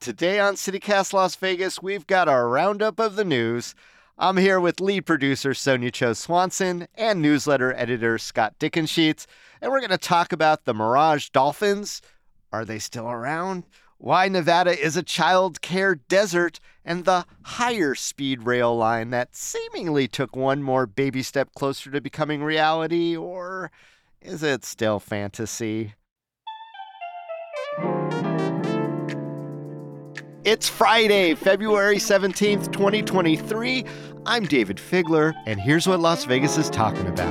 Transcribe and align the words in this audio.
Today 0.00 0.38
on 0.38 0.54
CityCast 0.54 1.12
Las 1.12 1.34
Vegas, 1.34 1.82
we've 1.82 2.06
got 2.06 2.28
our 2.28 2.48
roundup 2.48 3.00
of 3.00 3.16
the 3.16 3.24
news. 3.24 3.74
I'm 4.16 4.36
here 4.36 4.60
with 4.60 4.80
lead 4.80 5.06
producer 5.06 5.50
Sonja 5.50 5.92
Cho 5.92 6.12
Swanson 6.12 6.86
and 6.94 7.20
newsletter 7.20 7.74
editor 7.74 8.16
Scott 8.16 8.54
Dickensheets, 8.60 9.26
and 9.60 9.72
we're 9.72 9.80
going 9.80 9.90
to 9.90 9.98
talk 9.98 10.32
about 10.32 10.64
the 10.64 10.72
Mirage 10.72 11.30
Dolphins. 11.30 12.00
Are 12.52 12.64
they 12.64 12.78
still 12.78 13.10
around? 13.10 13.64
Why 13.96 14.28
Nevada 14.28 14.78
is 14.78 14.96
a 14.96 15.02
child 15.02 15.60
care 15.62 15.96
desert, 15.96 16.60
and 16.84 17.04
the 17.04 17.26
higher 17.42 17.96
speed 17.96 18.44
rail 18.44 18.76
line 18.76 19.10
that 19.10 19.34
seemingly 19.34 20.06
took 20.06 20.36
one 20.36 20.62
more 20.62 20.86
baby 20.86 21.24
step 21.24 21.52
closer 21.56 21.90
to 21.90 22.00
becoming 22.00 22.44
reality, 22.44 23.16
or 23.16 23.72
is 24.22 24.44
it 24.44 24.64
still 24.64 25.00
fantasy? 25.00 25.94
It's 30.50 30.66
Friday, 30.66 31.34
February 31.34 31.98
17th, 31.98 32.72
2023. 32.72 33.84
I'm 34.24 34.46
Dayvid 34.46 34.76
Figler, 34.76 35.34
and 35.44 35.60
here's 35.60 35.86
what 35.86 36.00
Las 36.00 36.24
Vegas 36.24 36.56
is 36.56 36.70
talking 36.70 37.06
about. 37.06 37.28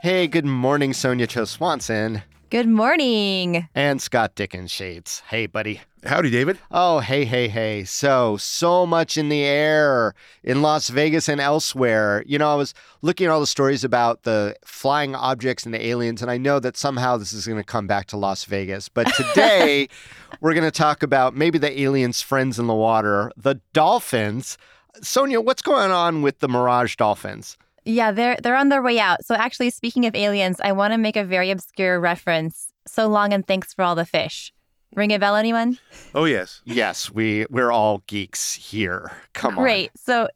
Hey, 0.00 0.26
good 0.26 0.46
morning, 0.46 0.92
Sonja 0.92 1.28
Cho 1.28 1.44
Swanson. 1.44 2.22
Good 2.50 2.66
morning. 2.66 3.68
And 3.76 4.02
Scott 4.02 4.34
Dickensheets. 4.34 5.22
Hey, 5.28 5.46
buddy. 5.46 5.82
Howdy, 6.04 6.32
Dayvid. 6.32 6.58
Oh, 6.72 6.98
hey, 6.98 7.24
hey, 7.24 7.46
hey. 7.46 7.84
So, 7.84 8.36
so 8.38 8.84
much 8.84 9.16
in 9.16 9.28
the 9.28 9.44
air 9.44 10.16
in 10.42 10.60
Las 10.60 10.88
Vegas 10.88 11.28
and 11.28 11.40
elsewhere. 11.40 12.24
You 12.26 12.38
know, 12.38 12.50
I 12.50 12.56
was 12.56 12.74
looking 13.02 13.28
at 13.28 13.30
all 13.30 13.38
the 13.38 13.46
stories 13.46 13.84
about 13.84 14.24
the 14.24 14.56
flying 14.64 15.14
objects 15.14 15.64
and 15.64 15.72
the 15.72 15.86
aliens, 15.86 16.22
and 16.22 16.30
I 16.30 16.38
know 16.38 16.58
that 16.58 16.76
somehow 16.76 17.16
this 17.16 17.32
is 17.32 17.46
going 17.46 17.60
to 17.60 17.62
come 17.62 17.86
back 17.86 18.06
to 18.06 18.16
Las 18.16 18.44
Vegas. 18.46 18.88
But 18.88 19.04
today, 19.14 19.88
we're 20.40 20.54
going 20.54 20.64
to 20.64 20.72
talk 20.72 21.04
about 21.04 21.36
maybe 21.36 21.56
the 21.56 21.80
aliens' 21.80 22.20
friends 22.20 22.58
in 22.58 22.66
the 22.66 22.74
water, 22.74 23.30
the 23.36 23.60
dolphins. 23.72 24.58
Sonja, 25.02 25.44
what's 25.44 25.62
going 25.62 25.92
on 25.92 26.22
with 26.22 26.40
the 26.40 26.48
Mirage 26.48 26.96
Dolphins? 26.96 27.56
Yeah, 27.84 28.12
they're 28.12 28.36
they're 28.42 28.56
on 28.56 28.68
their 28.68 28.82
way 28.82 28.98
out. 28.98 29.24
So 29.24 29.34
actually, 29.34 29.70
speaking 29.70 30.06
of 30.06 30.14
aliens, 30.14 30.60
I 30.62 30.72
want 30.72 30.92
to 30.92 30.98
make 30.98 31.16
a 31.16 31.24
very 31.24 31.50
obscure 31.50 31.98
reference. 31.98 32.72
So 32.86 33.06
long 33.06 33.32
and 33.32 33.46
thanks 33.46 33.72
for 33.72 33.82
all 33.82 33.94
the 33.94 34.06
fish. 34.06 34.52
Ring 34.96 35.12
a 35.12 35.20
bell, 35.20 35.36
anyone? 35.36 35.78
Oh 36.16 36.24
yes, 36.24 36.62
yes. 36.64 37.12
We 37.12 37.46
we're 37.48 37.70
all 37.70 38.02
geeks 38.08 38.54
here. 38.54 39.12
Come 39.34 39.56
on. 39.56 39.62
Great. 39.62 39.92
So, 39.96 40.28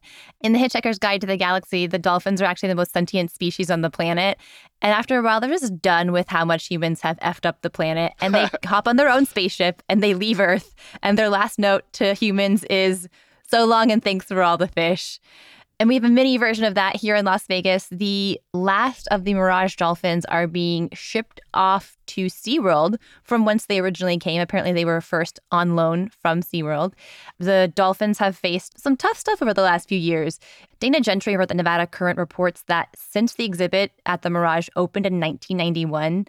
in 0.43 0.53
the 0.53 0.61
Hitchhiker's 0.61 1.01
Guide 1.01 1.21
to 1.23 1.27
the 1.27 1.37
Galaxy, 1.37 1.89
the 1.89 1.99
dolphins 1.99 2.41
are 2.41 2.45
actually 2.45 2.69
the 2.69 2.77
most 2.77 2.93
sentient 2.93 3.33
species 3.33 3.69
on 3.69 3.81
the 3.81 3.91
planet. 3.91 4.39
And 4.81 4.93
after 4.93 5.19
a 5.19 5.23
while, 5.23 5.41
they're 5.41 5.51
just 5.51 5.83
done 5.83 6.13
with 6.13 6.29
how 6.29 6.45
much 6.45 6.69
humans 6.69 7.01
have 7.01 7.19
effed 7.19 7.47
up 7.47 7.63
the 7.63 7.71
planet, 7.71 8.13
and 8.21 8.33
they 8.33 8.49
hop 8.65 8.87
on 8.87 8.95
their 8.95 9.09
own 9.09 9.27
spaceship 9.27 9.83
and 9.89 10.01
they 10.01 10.15
leave 10.15 10.39
Earth. 10.39 10.73
And 11.03 11.19
their 11.19 11.31
last 11.31 11.59
note 11.59 11.83
to 11.95 12.15
humans 12.15 12.63
is, 12.71 13.09
"So 13.51 13.65
long 13.65 13.91
and 13.91 14.05
thanks 14.05 14.27
for 14.27 14.41
all 14.41 14.57
the 14.57 14.69
fish." 14.69 15.19
And 15.81 15.89
we 15.89 15.97
have 15.97 16.05
a 16.05 16.09
mini 16.09 16.37
version 16.37 16.65
of 16.65 16.77
that 16.77 16.95
here 16.97 17.17
in 17.17 17.25
Las 17.25 17.47
Vegas. 17.49 17.89
The 17.91 18.41
last 18.53 19.09
of 19.11 19.25
the 19.25 19.35
Mirage 19.35 19.75
dolphins 19.75 20.25
are 20.27 20.47
being 20.47 20.89
shipped 20.93 21.41
off 21.53 21.97
to 22.07 22.27
SeaWorld 22.27 22.97
from 23.25 23.45
whence 23.45 23.67
they 23.67 23.81
originally 23.81 24.17
came. 24.19 24.41
Apparently, 24.41 24.73
they 24.73 24.85
were 24.85 25.01
first 25.01 25.41
on 25.51 25.75
loan 25.75 26.11
from 26.11 26.43
SeaWorld. 26.43 26.93
The 27.41 27.73
dolphins 27.75 28.19
have 28.19 28.37
faced 28.37 28.79
some 28.79 28.97
tough 28.97 29.19
stuff 29.19 29.43
over 29.43 29.53
the 29.53 29.63
last 29.63 29.89
few 29.89 29.99
years. 29.99 30.39
Dana 30.79 31.01
Gentry 31.01 31.37
wrote 31.37 31.49
the 31.49 31.55
Nevada 31.55 31.89
Current 31.89 32.19
reports 32.19 32.63
that 32.69 32.89
since 32.97 33.35
the 33.35 33.45
exhibit 33.45 33.91
at 34.07 34.23
the 34.23 34.31
Mirage 34.31 34.69
opened 34.77 35.07
in 35.07 35.15
1991, 35.15 36.27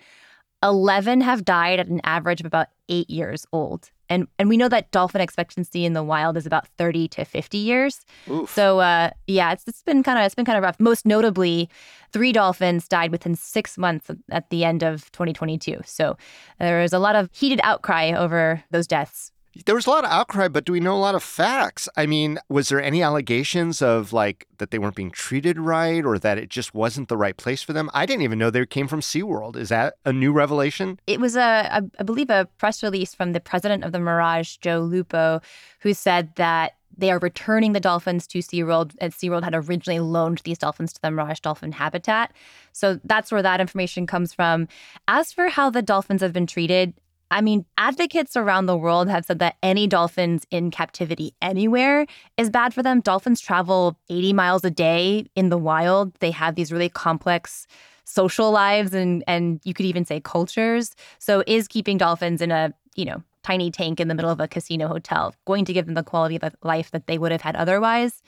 11 0.64 1.22
have 1.22 1.46
died 1.46 1.80
at 1.80 1.88
an 1.88 2.02
average 2.04 2.40
of 2.40 2.48
about 2.48 2.70
eight 2.90 3.12
years 3.12 3.46
old. 3.54 3.92
And 4.10 4.28
and 4.38 4.50
we 4.50 4.58
know 4.58 4.70
that 4.70 4.92
dolphin 4.92 5.22
expectancy 5.22 5.86
in 5.86 5.94
the 5.94 6.04
wild 6.04 6.38
is 6.38 6.46
about 6.46 6.68
30 6.78 7.08
to 7.10 7.26
50 7.26 7.58
years. 7.58 8.06
Oof. 8.30 8.54
So 8.54 8.80
uh, 8.80 9.12
yeah, 9.28 9.52
it's, 9.52 9.68
it's 9.68 9.84
been 9.84 10.04
kind 10.04 10.20
of 10.20 10.26
it's 10.26 10.36
been 10.36 10.46
kind 10.46 10.58
of 10.58 10.64
rough. 10.64 10.80
Most 10.80 11.06
notably, 11.06 11.70
three 12.12 12.32
dolphins 12.32 12.88
died 12.88 13.12
within 13.12 13.36
six 13.36 13.78
months 13.78 14.10
at 14.32 14.50
the 14.50 14.64
end 14.64 14.84
of 14.84 15.12
2022. 15.12 15.82
So 15.86 16.18
there 16.60 16.82
was 16.82 16.94
a 16.94 17.00
lot 17.00 17.16
of 17.16 17.30
heated 17.34 17.60
outcry 17.64 18.12
over 18.12 18.64
those 18.72 18.88
deaths. 18.88 19.32
There 19.66 19.76
was 19.76 19.88
a 19.88 19.90
lot 19.90 20.04
of 20.04 20.12
outcry, 20.12 20.50
but 20.50 20.66
do 20.66 20.74
we 20.74 20.82
know 20.82 20.96
a 20.96 21.00
lot 21.00 21.16
of 21.16 21.24
facts? 21.24 21.88
I 21.96 22.06
mean, 22.06 22.40
was 22.50 22.68
there 22.68 22.82
any 22.82 23.02
allegations 23.02 23.82
of 23.82 24.12
like 24.12 24.48
that 24.58 24.72
they 24.72 24.78
weren't 24.78 24.96
being 24.96 25.12
treated 25.12 25.58
right 25.58 26.04
or 26.04 26.20
that 26.20 26.38
it 26.38 26.50
just 26.50 26.74
wasn't 26.74 27.08
the 27.08 27.16
right 27.16 27.38
place 27.38 27.64
for 27.64 27.72
them? 27.72 27.90
I 27.94 28.06
didn't 28.06 28.24
even 28.24 28.38
know 28.38 28.50
they 28.50 28.66
came 28.66 28.88
from 28.88 29.00
SeaWorld. 29.00 29.56
Is 29.56 29.70
that 29.70 29.96
a 30.04 30.12
new 30.12 30.34
revelation? 30.34 31.00
It 31.08 31.22
was 31.22 31.38
a, 31.38 31.82
I 31.98 32.04
believe, 32.04 32.30
a 32.30 32.50
press 32.58 32.84
release 32.84 33.16
from 33.16 33.32
the 33.32 33.40
president 33.40 33.86
of 33.86 33.94
the 33.94 34.00
Mirage, 34.00 34.58
Joe 34.58 34.80
Lupo, 34.82 35.40
who 35.80 35.94
said 35.94 36.36
that 36.36 36.74
they 36.98 37.12
are 37.12 37.20
returning 37.20 37.74
the 37.74 37.80
dolphins 37.80 38.28
to 38.28 38.40
SeaWorld, 38.40 38.96
and 39.00 39.14
SeaWorld 39.14 39.44
had 39.44 39.56
originally 39.56 40.00
loaned 40.00 40.40
these 40.44 40.58
dolphins 40.58 40.94
to 40.94 41.02
the 41.02 41.12
Mirage 41.12 41.40
Dolphin 41.40 41.74
Habitat. 41.74 42.32
So 42.72 43.00
that's 43.04 43.32
where 43.32 43.42
that 43.42 43.60
information 43.62 44.08
comes 44.08 44.34
from. 44.34 44.68
As 45.08 45.32
for 45.34 45.50
how 45.50 45.70
the 45.70 45.82
dolphins 45.82 46.22
have 46.22 46.34
been 46.34 46.48
treated, 46.48 46.94
I 47.32 47.42
mean, 47.42 47.66
advocates 47.78 48.38
around 48.38 48.68
the 48.68 48.78
world 48.78 49.10
have 49.10 49.26
said 49.26 49.40
that 49.40 49.56
any 49.64 49.88
dolphins 49.88 50.46
in 50.52 50.70
captivity 50.72 51.34
anywhere 51.42 52.06
is 52.38 52.50
bad 52.50 52.74
for 52.74 52.84
them. 52.84 53.02
Dolphins 53.02 53.42
travel 53.42 53.98
80 54.10 54.34
miles 54.34 54.64
a 54.64 54.70
day 54.70 55.26
in 55.36 55.50
the 55.50 55.58
wild. 55.58 56.14
They 56.20 56.32
have 56.32 56.56
these 56.56 56.72
really 56.72 56.90
complex 56.90 57.68
social 58.04 58.52
lives 58.52 58.94
and 58.94 59.24
and 59.28 59.60
you 59.64 59.74
could 59.74 59.86
even 59.86 60.06
say 60.06 60.20
cultures. 60.20 60.96
So 61.18 61.44
is 61.48 61.68
keeping 61.68 61.98
dolphins 61.98 62.42
in 62.42 62.52
a, 62.52 62.74
you 62.96 63.06
know, 63.06 63.24
tiny 63.42 63.72
tank 63.72 64.00
in 64.00 64.08
the 64.08 64.16
middle 64.16 64.32
of 64.32 64.40
a 64.40 64.48
casino 64.48 64.88
hotel 64.88 65.36
going 65.46 65.66
to 65.66 65.74
give 65.74 65.86
them 65.86 65.96
the 65.96 66.04
quality 66.04 66.40
of 66.40 66.56
life 66.64 66.92
that 66.92 67.08
they 67.08 67.18
would 67.18 67.32
have 67.32 67.42
had 67.42 67.56
otherwise? 67.56 68.22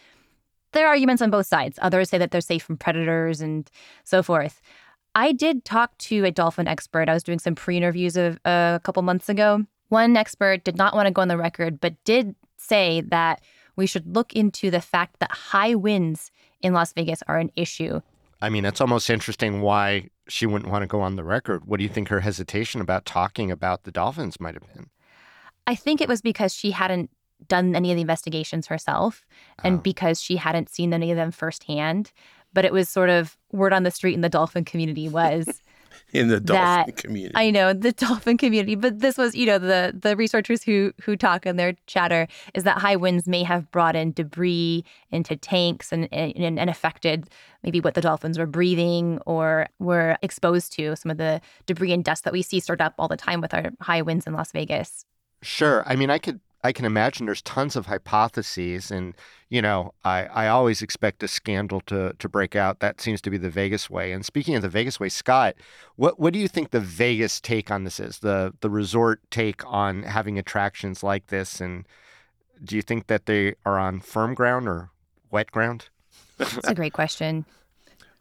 There 0.74 0.86
are 0.86 0.90
arguments 0.90 1.22
on 1.22 1.30
both 1.30 1.46
sides. 1.46 1.80
Others 1.82 2.10
say 2.10 2.18
that 2.18 2.32
they're 2.32 2.42
safe 2.42 2.64
from 2.64 2.78
predators 2.78 3.42
and 3.42 3.70
so 4.04 4.22
forth. 4.22 4.62
I 5.18 5.32
did 5.32 5.66
talk 5.66 5.98
to 5.98 6.26
a 6.26 6.32
dolphin 6.32 6.68
expert. 6.68 7.10
I 7.10 7.14
was 7.16 7.24
doing 7.24 7.40
some 7.40 7.56
pre 7.56 7.76
interviews 7.76 8.16
a, 8.16 8.38
uh, 8.46 8.76
a 8.76 8.82
couple 8.84 9.02
months 9.02 9.30
ago. 9.30 9.66
One 9.90 10.16
expert 10.16 10.64
did 10.64 10.78
not 10.78 10.94
want 10.94 11.08
to 11.08 11.12
go 11.12 11.24
on 11.24 11.28
the 11.28 11.38
record, 11.38 11.80
but 11.80 11.96
did 12.04 12.36
say 12.58 13.02
that 13.02 13.42
we 13.76 13.88
should 13.88 14.16
look 14.16 14.34
into 14.34 14.70
the 14.70 14.80
fact 14.80 15.20
that 15.20 15.32
high 15.32 15.74
winds 15.74 16.30
in 16.62 16.74
Las 16.74 16.94
Vegas 16.94 17.24
are 17.28 17.40
an 17.40 17.52
issue. 17.56 18.00
I 18.44 18.50
mean, 18.50 18.64
it's 18.64 18.80
almost 18.80 19.10
interesting 19.10 19.62
why 19.62 20.12
she 20.28 20.46
wouldn't 20.46 20.70
want 20.70 20.84
to 20.84 20.88
go 20.88 21.02
on 21.02 21.16
the 21.16 21.24
record. 21.24 21.66
What 21.66 21.78
do 21.78 21.84
you 21.84 21.90
think 21.90 22.10
her 22.10 22.20
hesitation 22.20 22.80
about 22.80 23.06
talking 23.06 23.50
about 23.50 23.86
the 23.86 23.92
dolphins 23.92 24.40
might 24.40 24.54
have 24.54 24.72
been? 24.72 24.92
I 25.66 25.74
think 25.74 26.00
it 26.00 26.08
was 26.08 26.22
because 26.22 26.54
she 26.54 26.70
hadn't 26.70 27.10
done 27.48 27.76
any 27.76 27.92
of 27.92 27.96
the 27.96 28.02
investigations 28.02 28.68
herself 28.68 29.26
and 29.64 29.80
oh. 29.80 29.82
because 29.82 30.22
she 30.22 30.36
hadn't 30.36 30.70
seen 30.70 30.94
any 30.94 31.10
of 31.12 31.18
them 31.18 31.32
firsthand 31.32 32.12
but 32.58 32.66
it 32.66 32.74
was 32.74 32.90
sort 32.90 33.12
of 33.12 33.38
word 33.52 33.72
on 33.72 33.84
the 33.84 33.92
street 33.92 34.16
in 34.16 34.22
the 34.22 34.30
dolphin 34.30 34.66
community 34.66 35.08
was 35.08 35.62
in 36.12 36.28
the 36.28 36.40
dolphin 36.40 36.92
community. 36.96 37.36
I 37.36 37.52
know 37.52 37.72
the 37.72 37.92
dolphin 37.92 38.36
community, 38.36 38.74
but 38.74 38.98
this 38.98 39.16
was, 39.16 39.36
you 39.36 39.46
know, 39.46 39.60
the 39.60 39.96
the 39.96 40.16
researchers 40.18 40.64
who 40.64 40.92
who 41.04 41.16
talk 41.16 41.46
in 41.46 41.58
their 41.58 41.76
chatter 41.86 42.28
is 42.56 42.64
that 42.64 42.80
high 42.80 42.96
winds 42.96 43.28
may 43.28 43.44
have 43.44 43.70
brought 43.70 43.96
in 43.96 44.12
debris 44.12 44.84
into 45.12 45.36
tanks 45.36 45.92
and 45.92 46.12
and, 46.12 46.60
and 46.60 46.68
affected 46.68 47.30
maybe 47.62 47.80
what 47.80 47.94
the 47.94 48.02
dolphins 48.02 48.40
were 48.40 48.48
breathing 48.48 49.20
or 49.28 49.68
were 49.78 50.18
exposed 50.24 50.74
to 50.74 50.96
some 50.96 51.12
of 51.12 51.20
the 51.20 51.40
debris 51.68 51.94
and 51.94 52.04
dust 52.04 52.24
that 52.24 52.34
we 52.34 52.42
see 52.42 52.60
stirred 52.60 52.82
up 52.82 52.96
all 52.98 53.08
the 53.08 53.16
time 53.16 53.40
with 53.40 53.54
our 53.54 53.70
high 53.82 54.02
winds 54.02 54.26
in 54.26 54.34
Las 54.34 54.52
Vegas. 54.52 55.06
Sure. 55.44 55.84
I 55.86 55.96
mean, 55.96 56.10
I 56.10 56.18
could 56.18 56.40
I 56.68 56.74
can 56.74 56.84
imagine 56.84 57.26
there's 57.26 57.42
tons 57.42 57.78
of 57.78 57.86
hypotheses, 57.86 58.92
and 58.92 59.14
you 59.48 59.62
know, 59.62 59.94
I, 60.04 60.26
I 60.26 60.48
always 60.50 60.82
expect 60.82 61.24
a 61.24 61.28
scandal 61.30 61.80
to 61.86 62.14
to 62.20 62.28
break 62.28 62.58
out. 62.58 62.82
That 62.82 63.00
seems 63.00 63.22
to 63.22 63.30
be 63.30 63.38
the 63.38 63.50
Vegas 63.50 63.90
way. 63.90 64.12
And 64.12 64.26
speaking 64.26 64.54
of 64.54 64.62
the 64.64 64.68
Vegas 64.68 65.00
way, 65.00 65.08
Scott, 65.08 65.56
what 65.96 66.20
what 66.20 66.34
do 66.34 66.40
you 66.40 66.50
think 66.50 66.72
the 66.72 66.82
Vegas 66.82 67.40
take 67.40 67.72
on 67.72 67.86
this 67.86 68.02
is? 68.02 68.20
The 68.20 68.54
the 68.60 68.70
resort 68.70 69.22
take 69.32 69.66
on 69.66 70.04
having 70.04 70.38
attractions 70.38 71.04
like 71.04 71.28
this, 71.28 71.62
and 71.62 71.88
do 72.62 72.76
you 72.76 72.82
think 72.82 73.08
that 73.08 73.28
they 73.28 73.56
are 73.66 73.80
on 73.80 74.02
firm 74.02 74.34
ground 74.34 74.68
or 74.68 74.90
wet 75.32 75.50
ground? 75.52 75.88
That's 76.38 76.68
a 76.68 76.76
great 76.76 76.92
question. 76.92 77.46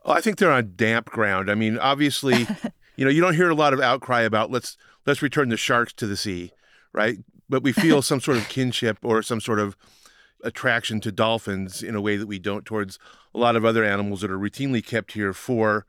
Well, 0.05 0.17
I 0.17 0.21
think 0.21 0.39
they're 0.39 0.53
on 0.53 0.75
damp 0.77 1.11
ground. 1.11 1.51
I 1.51 1.57
mean, 1.57 1.81
obviously, 1.81 2.47
you 2.97 3.05
know, 3.05 3.11
you 3.11 3.21
don't 3.21 3.35
hear 3.35 3.51
a 3.51 3.57
lot 3.57 3.73
of 3.73 3.81
outcry 3.81 4.23
about 4.23 4.53
let's 4.53 4.77
let's 5.05 5.21
return 5.21 5.49
the 5.49 5.57
sharks 5.57 5.93
to 5.95 6.07
the 6.07 6.17
sea, 6.17 6.53
right? 6.93 7.19
But 7.49 7.63
we 7.63 7.73
feel 7.73 8.03
some 8.03 8.21
sort 8.21 8.37
of 8.37 8.49
kinship 8.49 8.99
or 9.03 9.23
some 9.23 9.41
sort 9.41 9.59
of 9.59 9.77
attraction 10.43 11.01
to 11.01 11.13
dolphins 11.13 11.83
in 11.83 11.95
a 11.95 12.01
way 12.01 12.17
that 12.17 12.27
we 12.27 12.39
don't 12.39 12.65
towards 12.65 12.99
a 13.35 13.39
lot 13.39 13.57
of 13.57 13.65
other 13.65 13.85
animals 13.85 14.21
that 14.21 14.31
are 14.31 14.39
routinely 14.39 14.85
kept 14.85 15.13
here 15.13 15.33
for 15.33 15.87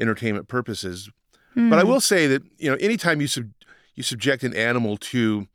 entertainment 0.00 0.48
purposes. 0.48 1.10
Mm. 1.56 1.70
But 1.70 1.78
I 1.78 1.82
hmm. 1.82 1.88
will 1.88 2.00
say 2.00 2.26
that 2.26 2.42
you 2.58 2.70
know, 2.70 2.76
anytime 2.80 3.20
you 3.20 3.26
sub- 3.26 3.52
you 3.94 4.02
subject 4.02 4.42
an 4.42 4.54
animal 4.54 4.96
to, 4.96 5.46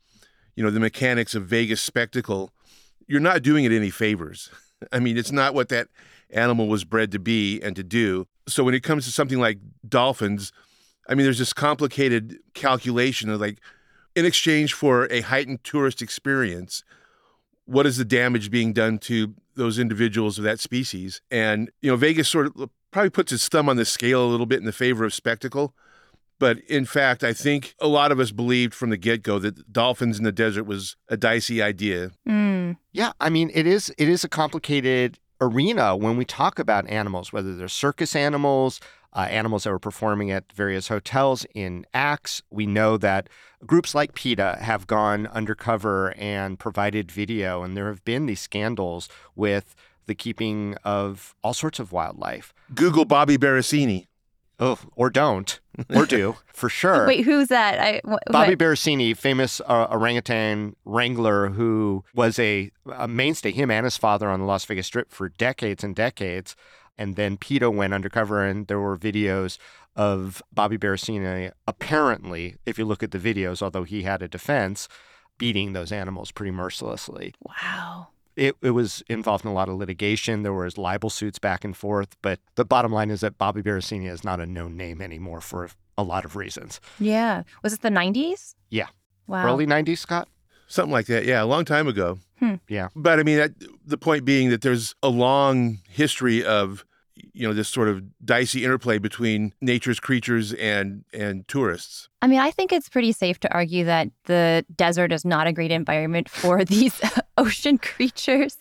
you 0.54 0.64
know, 0.64 0.70
the 0.70 0.80
mechanics 0.80 1.34
of 1.34 1.46
Vegas 1.46 1.82
spectacle, 1.82 2.50
you're 3.06 3.20
not 3.20 3.42
doing 3.42 3.64
it 3.64 3.72
any 3.72 3.90
favors. 3.90 4.50
I 4.92 4.98
mean, 4.98 5.18
it's 5.18 5.32
not 5.32 5.54
what 5.54 5.68
that 5.68 5.88
animal 6.30 6.68
was 6.68 6.84
bred 6.84 7.12
to 7.12 7.18
be 7.18 7.60
and 7.60 7.76
to 7.76 7.82
do. 7.82 8.26
So 8.48 8.64
when 8.64 8.74
it 8.74 8.82
comes 8.82 9.04
to 9.04 9.10
something 9.10 9.38
like 9.38 9.58
dolphins, 9.86 10.52
I 11.08 11.14
mean, 11.14 11.24
there's 11.24 11.38
this 11.38 11.52
complicated 11.52 12.38
calculation 12.54 13.28
of 13.28 13.40
like, 13.40 13.58
in 14.14 14.24
exchange 14.24 14.74
for 14.74 15.06
a 15.10 15.20
heightened 15.20 15.64
tourist 15.64 16.02
experience, 16.02 16.84
what 17.64 17.86
is 17.86 17.96
the 17.96 18.04
damage 18.04 18.50
being 18.50 18.72
done 18.72 18.98
to 18.98 19.34
those 19.54 19.78
individuals 19.78 20.38
of 20.38 20.44
that 20.44 20.60
species? 20.60 21.20
And, 21.30 21.70
you 21.80 21.90
know, 21.90 21.96
Vegas 21.96 22.28
sort 22.28 22.46
of 22.46 22.70
probably 22.90 23.10
puts 23.10 23.32
its 23.32 23.48
thumb 23.48 23.68
on 23.68 23.76
the 23.76 23.84
scale 23.84 24.24
a 24.24 24.28
little 24.28 24.46
bit 24.46 24.58
in 24.58 24.66
the 24.66 24.72
favor 24.72 25.04
of 25.04 25.14
spectacle. 25.14 25.74
But 26.38 26.58
in 26.60 26.86
fact, 26.86 27.22
I 27.22 27.32
think 27.34 27.74
a 27.78 27.86
lot 27.86 28.10
of 28.10 28.18
us 28.18 28.32
believed 28.32 28.74
from 28.74 28.90
the 28.90 28.96
get 28.96 29.22
go 29.22 29.38
that 29.38 29.72
dolphins 29.72 30.18
in 30.18 30.24
the 30.24 30.32
desert 30.32 30.64
was 30.64 30.96
a 31.08 31.16
dicey 31.16 31.60
idea. 31.60 32.12
Mm. 32.26 32.78
Yeah, 32.92 33.12
I 33.20 33.28
mean, 33.28 33.50
it 33.54 33.66
is. 33.66 33.92
It 33.98 34.08
is 34.08 34.24
a 34.24 34.28
complicated 34.28 35.18
arena 35.40 35.94
when 35.96 36.16
we 36.16 36.24
talk 36.24 36.58
about 36.58 36.88
animals, 36.88 37.32
whether 37.32 37.54
they're 37.54 37.68
circus 37.68 38.16
animals, 38.16 38.80
uh, 39.12 39.26
animals 39.30 39.64
that 39.64 39.70
were 39.70 39.78
performing 39.78 40.30
at 40.30 40.52
various 40.52 40.88
hotels 40.88 41.44
in 41.54 41.84
acts. 41.92 42.42
We 42.50 42.66
know 42.66 42.96
that 42.98 43.28
groups 43.66 43.94
like 43.94 44.14
PETA 44.14 44.58
have 44.60 44.86
gone 44.86 45.26
undercover 45.28 46.14
and 46.16 46.58
provided 46.58 47.10
video, 47.10 47.62
and 47.62 47.76
there 47.76 47.88
have 47.88 48.04
been 48.04 48.26
these 48.26 48.40
scandals 48.40 49.08
with 49.34 49.74
the 50.06 50.14
keeping 50.14 50.76
of 50.84 51.34
all 51.42 51.54
sorts 51.54 51.78
of 51.78 51.92
wildlife. 51.92 52.52
Google 52.74 53.04
Bobby 53.04 53.36
Berosini. 53.36 54.06
Oh, 54.62 54.78
or 54.94 55.08
don't, 55.08 55.58
or 55.88 56.04
do 56.04 56.36
for 56.52 56.68
sure. 56.68 57.06
Wait, 57.06 57.24
who's 57.24 57.48
that? 57.48 57.78
I, 57.80 58.02
wh- 58.06 58.30
Bobby 58.30 58.56
Berosini, 58.56 59.16
famous 59.16 59.62
uh, 59.62 59.86
orangutan 59.90 60.76
wrangler 60.84 61.48
who 61.48 62.04
was 62.14 62.38
a, 62.38 62.70
a 62.94 63.08
mainstay, 63.08 63.52
him 63.52 63.70
and 63.70 63.84
his 63.84 63.96
father 63.96 64.28
on 64.28 64.40
the 64.40 64.44
Las 64.44 64.66
Vegas 64.66 64.86
Strip 64.86 65.10
for 65.10 65.30
decades 65.30 65.82
and 65.82 65.96
decades. 65.96 66.56
And 67.00 67.16
then 67.16 67.36
PETA 67.36 67.70
went 67.70 67.94
undercover, 67.94 68.44
and 68.44 68.68
there 68.68 68.78
were 68.78 68.96
videos 68.96 69.58
of 69.96 70.42
Bobby 70.52 70.78
Berosini 70.78 71.50
apparently, 71.66 72.56
if 72.64 72.78
you 72.78 72.84
look 72.84 73.02
at 73.02 73.10
the 73.10 73.18
videos, 73.18 73.60
although 73.60 73.82
he 73.82 74.02
had 74.02 74.22
a 74.22 74.28
defense, 74.28 74.86
beating 75.38 75.72
those 75.72 75.90
animals 75.90 76.30
pretty 76.30 76.52
mercilessly. 76.52 77.34
Wow 77.42 78.08
it, 78.40 78.56
it 78.62 78.70
was 78.70 79.02
involved 79.08 79.44
in 79.44 79.50
a 79.50 79.54
lot 79.54 79.68
of 79.68 79.76
litigation. 79.76 80.42
There 80.42 80.54
was 80.54 80.78
libel 80.78 81.10
suits 81.10 81.38
back 81.38 81.62
and 81.62 81.76
forth. 81.76 82.16
But 82.22 82.40
the 82.54 82.64
bottom 82.64 82.90
line 82.90 83.10
is 83.10 83.20
that 83.20 83.36
Bobby 83.36 83.62
Berosini 83.62 84.10
is 84.10 84.24
not 84.24 84.40
a 84.40 84.46
known 84.46 84.76
name 84.76 85.02
anymore 85.02 85.42
for 85.42 85.68
a 85.98 86.02
lot 86.02 86.24
of 86.24 86.36
reasons. 86.36 86.80
Yeah. 86.98 87.42
Was 87.62 87.74
it 87.74 87.82
the 87.82 87.90
90s? 87.90 88.54
Yeah. 88.70 88.88
Wow. 89.26 89.46
Early 89.46 89.66
90s, 89.66 89.98
Scott? 89.98 90.28
Something 90.68 90.92
like 90.92 91.06
that. 91.06 91.26
Yeah, 91.26 91.42
a 91.42 91.44
long 91.44 91.64
time 91.64 91.86
ago. 91.86 92.18
Hmm. 92.38 92.54
Yeah. 92.68 92.88
But 92.96 93.18
I 93.18 93.24
mean, 93.24 93.36
that, 93.36 93.52
the 93.84 93.98
point 93.98 94.24
being 94.24 94.50
that 94.50 94.62
there's 94.62 94.94
a 95.02 95.08
long 95.08 95.80
history 95.88 96.44
of 96.44 96.84
you 97.32 97.46
know 97.46 97.54
this 97.54 97.68
sort 97.68 97.88
of 97.88 98.02
dicey 98.24 98.64
interplay 98.64 98.98
between 98.98 99.52
nature's 99.60 100.00
creatures 100.00 100.52
and 100.54 101.04
and 101.12 101.46
tourists. 101.48 102.08
I 102.22 102.26
mean 102.26 102.40
i 102.40 102.50
think 102.50 102.72
it's 102.72 102.88
pretty 102.88 103.12
safe 103.12 103.38
to 103.40 103.52
argue 103.52 103.84
that 103.84 104.10
the 104.24 104.64
desert 104.74 105.12
is 105.12 105.24
not 105.24 105.46
a 105.46 105.52
great 105.52 105.70
environment 105.70 106.28
for 106.28 106.64
these 106.74 107.00
ocean 107.38 107.78
creatures. 107.78 108.58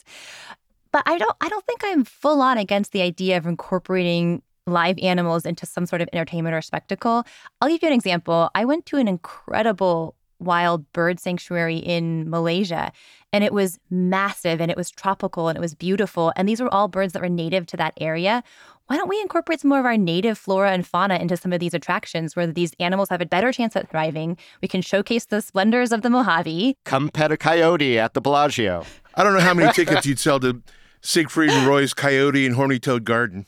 But 0.91 1.03
i 1.05 1.17
don't 1.17 1.35
i 1.41 1.49
don't 1.49 1.65
think 1.65 1.81
i'm 1.83 2.03
full 2.03 2.41
on 2.41 2.57
against 2.57 2.91
the 2.91 3.01
idea 3.01 3.37
of 3.37 3.45
incorporating 3.45 4.41
live 4.65 4.97
animals 4.99 5.45
into 5.45 5.65
some 5.65 5.85
sort 5.85 6.01
of 6.01 6.09
entertainment 6.13 6.55
or 6.55 6.61
spectacle. 6.61 7.23
I'll 7.59 7.69
give 7.69 7.81
you 7.81 7.87
an 7.87 7.93
example. 7.93 8.49
I 8.55 8.65
went 8.65 8.85
to 8.87 8.97
an 8.97 9.07
incredible 9.07 10.15
wild 10.39 10.91
bird 10.93 11.19
sanctuary 11.19 11.77
in 11.77 12.29
Malaysia. 12.29 12.91
And 13.31 13.43
it 13.43 13.53
was 13.53 13.79
massive 13.89 14.59
and 14.59 14.71
it 14.71 14.77
was 14.77 14.89
tropical 14.89 15.49
and 15.49 15.57
it 15.57 15.61
was 15.61 15.75
beautiful. 15.75 16.33
And 16.35 16.49
these 16.49 16.61
were 16.61 16.73
all 16.73 16.87
birds 16.87 17.13
that 17.13 17.21
were 17.21 17.29
native 17.29 17.67
to 17.67 17.77
that 17.77 17.93
area. 17.99 18.43
Why 18.87 18.97
don't 18.97 19.07
we 19.07 19.21
incorporate 19.21 19.59
some 19.59 19.69
more 19.69 19.79
of 19.79 19.85
our 19.85 19.97
native 19.97 20.35
flora 20.35 20.71
and 20.71 20.85
fauna 20.85 21.17
into 21.17 21.37
some 21.37 21.53
of 21.53 21.59
these 21.59 21.75
attractions 21.75 22.35
where 22.35 22.47
these 22.47 22.73
animals 22.79 23.09
have 23.09 23.21
a 23.21 23.25
better 23.27 23.51
chance 23.51 23.75
at 23.75 23.91
thriving? 23.91 24.35
We 24.63 24.67
can 24.67 24.81
showcase 24.81 25.25
the 25.25 25.41
splendors 25.41 25.91
of 25.91 26.01
the 26.01 26.09
Mojave. 26.09 26.75
Come 26.85 27.09
pet 27.09 27.31
a 27.31 27.37
coyote 27.37 27.99
at 27.99 28.15
the 28.15 28.21
Bellagio. 28.21 28.83
I 29.13 29.23
don't 29.23 29.33
know 29.33 29.41
how 29.41 29.53
many 29.53 29.71
tickets 29.73 30.07
you'd 30.07 30.17
sell 30.17 30.39
to 30.39 30.63
Siegfried 31.01 31.51
and 31.51 31.67
Roy's 31.67 31.93
Coyote 31.93 32.47
and 32.47 32.55
Horny 32.55 32.79
Toad 32.79 33.05
Garden. 33.05 33.45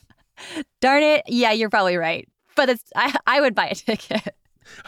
Darn 0.79 1.01
it. 1.01 1.23
Yeah, 1.27 1.53
you're 1.53 1.71
probably 1.71 1.97
right. 1.97 2.27
But 2.55 2.69
it's 2.69 2.83
I, 2.95 3.15
I 3.25 3.41
would 3.41 3.55
buy 3.55 3.67
a 3.67 3.75
ticket. 3.75 4.35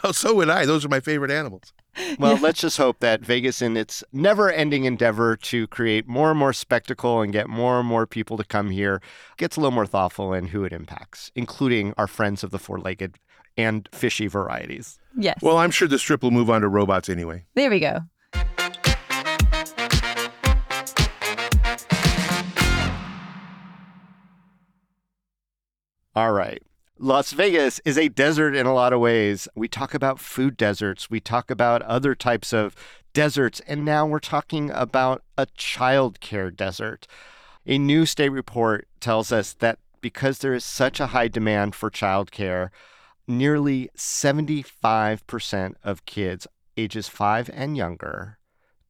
Oh, 0.03 0.11
so 0.11 0.35
would 0.35 0.49
I. 0.49 0.65
Those 0.65 0.85
are 0.85 0.89
my 0.89 0.99
favorite 0.99 1.31
animals. 1.31 1.73
Well, 2.17 2.37
let's 2.37 2.61
just 2.61 2.77
hope 2.77 2.99
that 2.99 3.21
Vegas, 3.21 3.61
in 3.61 3.77
its 3.77 4.03
never 4.11 4.51
ending 4.51 4.85
endeavor 4.85 5.35
to 5.37 5.67
create 5.67 6.07
more 6.07 6.31
and 6.31 6.39
more 6.39 6.53
spectacle 6.53 7.21
and 7.21 7.31
get 7.31 7.47
more 7.47 7.79
and 7.79 7.87
more 7.87 8.07
people 8.07 8.37
to 8.37 8.43
come 8.43 8.71
here, 8.71 9.01
gets 9.37 9.57
a 9.57 9.59
little 9.59 9.71
more 9.71 9.85
thoughtful 9.85 10.33
in 10.33 10.47
who 10.47 10.63
it 10.63 10.73
impacts, 10.73 11.31
including 11.35 11.93
our 11.97 12.07
friends 12.07 12.43
of 12.43 12.51
the 12.51 12.59
four 12.59 12.79
legged 12.79 13.19
and 13.57 13.87
fishy 13.91 14.27
varieties. 14.27 14.97
Yes. 15.15 15.37
Well, 15.41 15.57
I'm 15.57 15.71
sure 15.71 15.87
the 15.87 15.99
strip 15.99 16.23
will 16.23 16.31
move 16.31 16.49
on 16.49 16.61
to 16.61 16.67
robots 16.67 17.09
anyway. 17.09 17.45
There 17.55 17.69
we 17.69 17.79
go. 17.79 18.01
All 26.15 26.31
right. 26.31 26.61
Las 27.03 27.33
Vegas 27.33 27.81
is 27.83 27.97
a 27.97 28.07
desert 28.07 28.55
in 28.55 28.65
a 28.65 28.73
lot 28.73 28.93
of 28.93 28.99
ways. 29.01 29.49
We 29.55 29.67
talk 29.67 29.93
about 29.93 30.21
food 30.21 30.55
deserts, 30.55 31.09
we 31.09 31.19
talk 31.19 31.51
about 31.51 31.81
other 31.81 32.15
types 32.15 32.53
of 32.53 32.77
deserts, 33.11 33.59
and 33.67 33.83
now 33.83 34.05
we're 34.05 34.19
talking 34.19 34.71
about 34.71 35.21
a 35.37 35.47
childcare 35.47 36.55
desert. 36.55 37.05
A 37.65 37.77
new 37.77 38.05
state 38.05 38.29
report 38.29 38.87
tells 39.01 39.33
us 39.33 39.51
that 39.51 39.79
because 39.99 40.37
there 40.37 40.53
is 40.53 40.63
such 40.63 41.01
a 41.01 41.07
high 41.07 41.27
demand 41.27 41.75
for 41.75 41.91
childcare, 41.91 42.69
nearly 43.27 43.89
75% 43.97 45.73
of 45.83 46.05
kids 46.05 46.47
ages 46.77 47.09
5 47.09 47.49
and 47.53 47.75
younger 47.75 48.37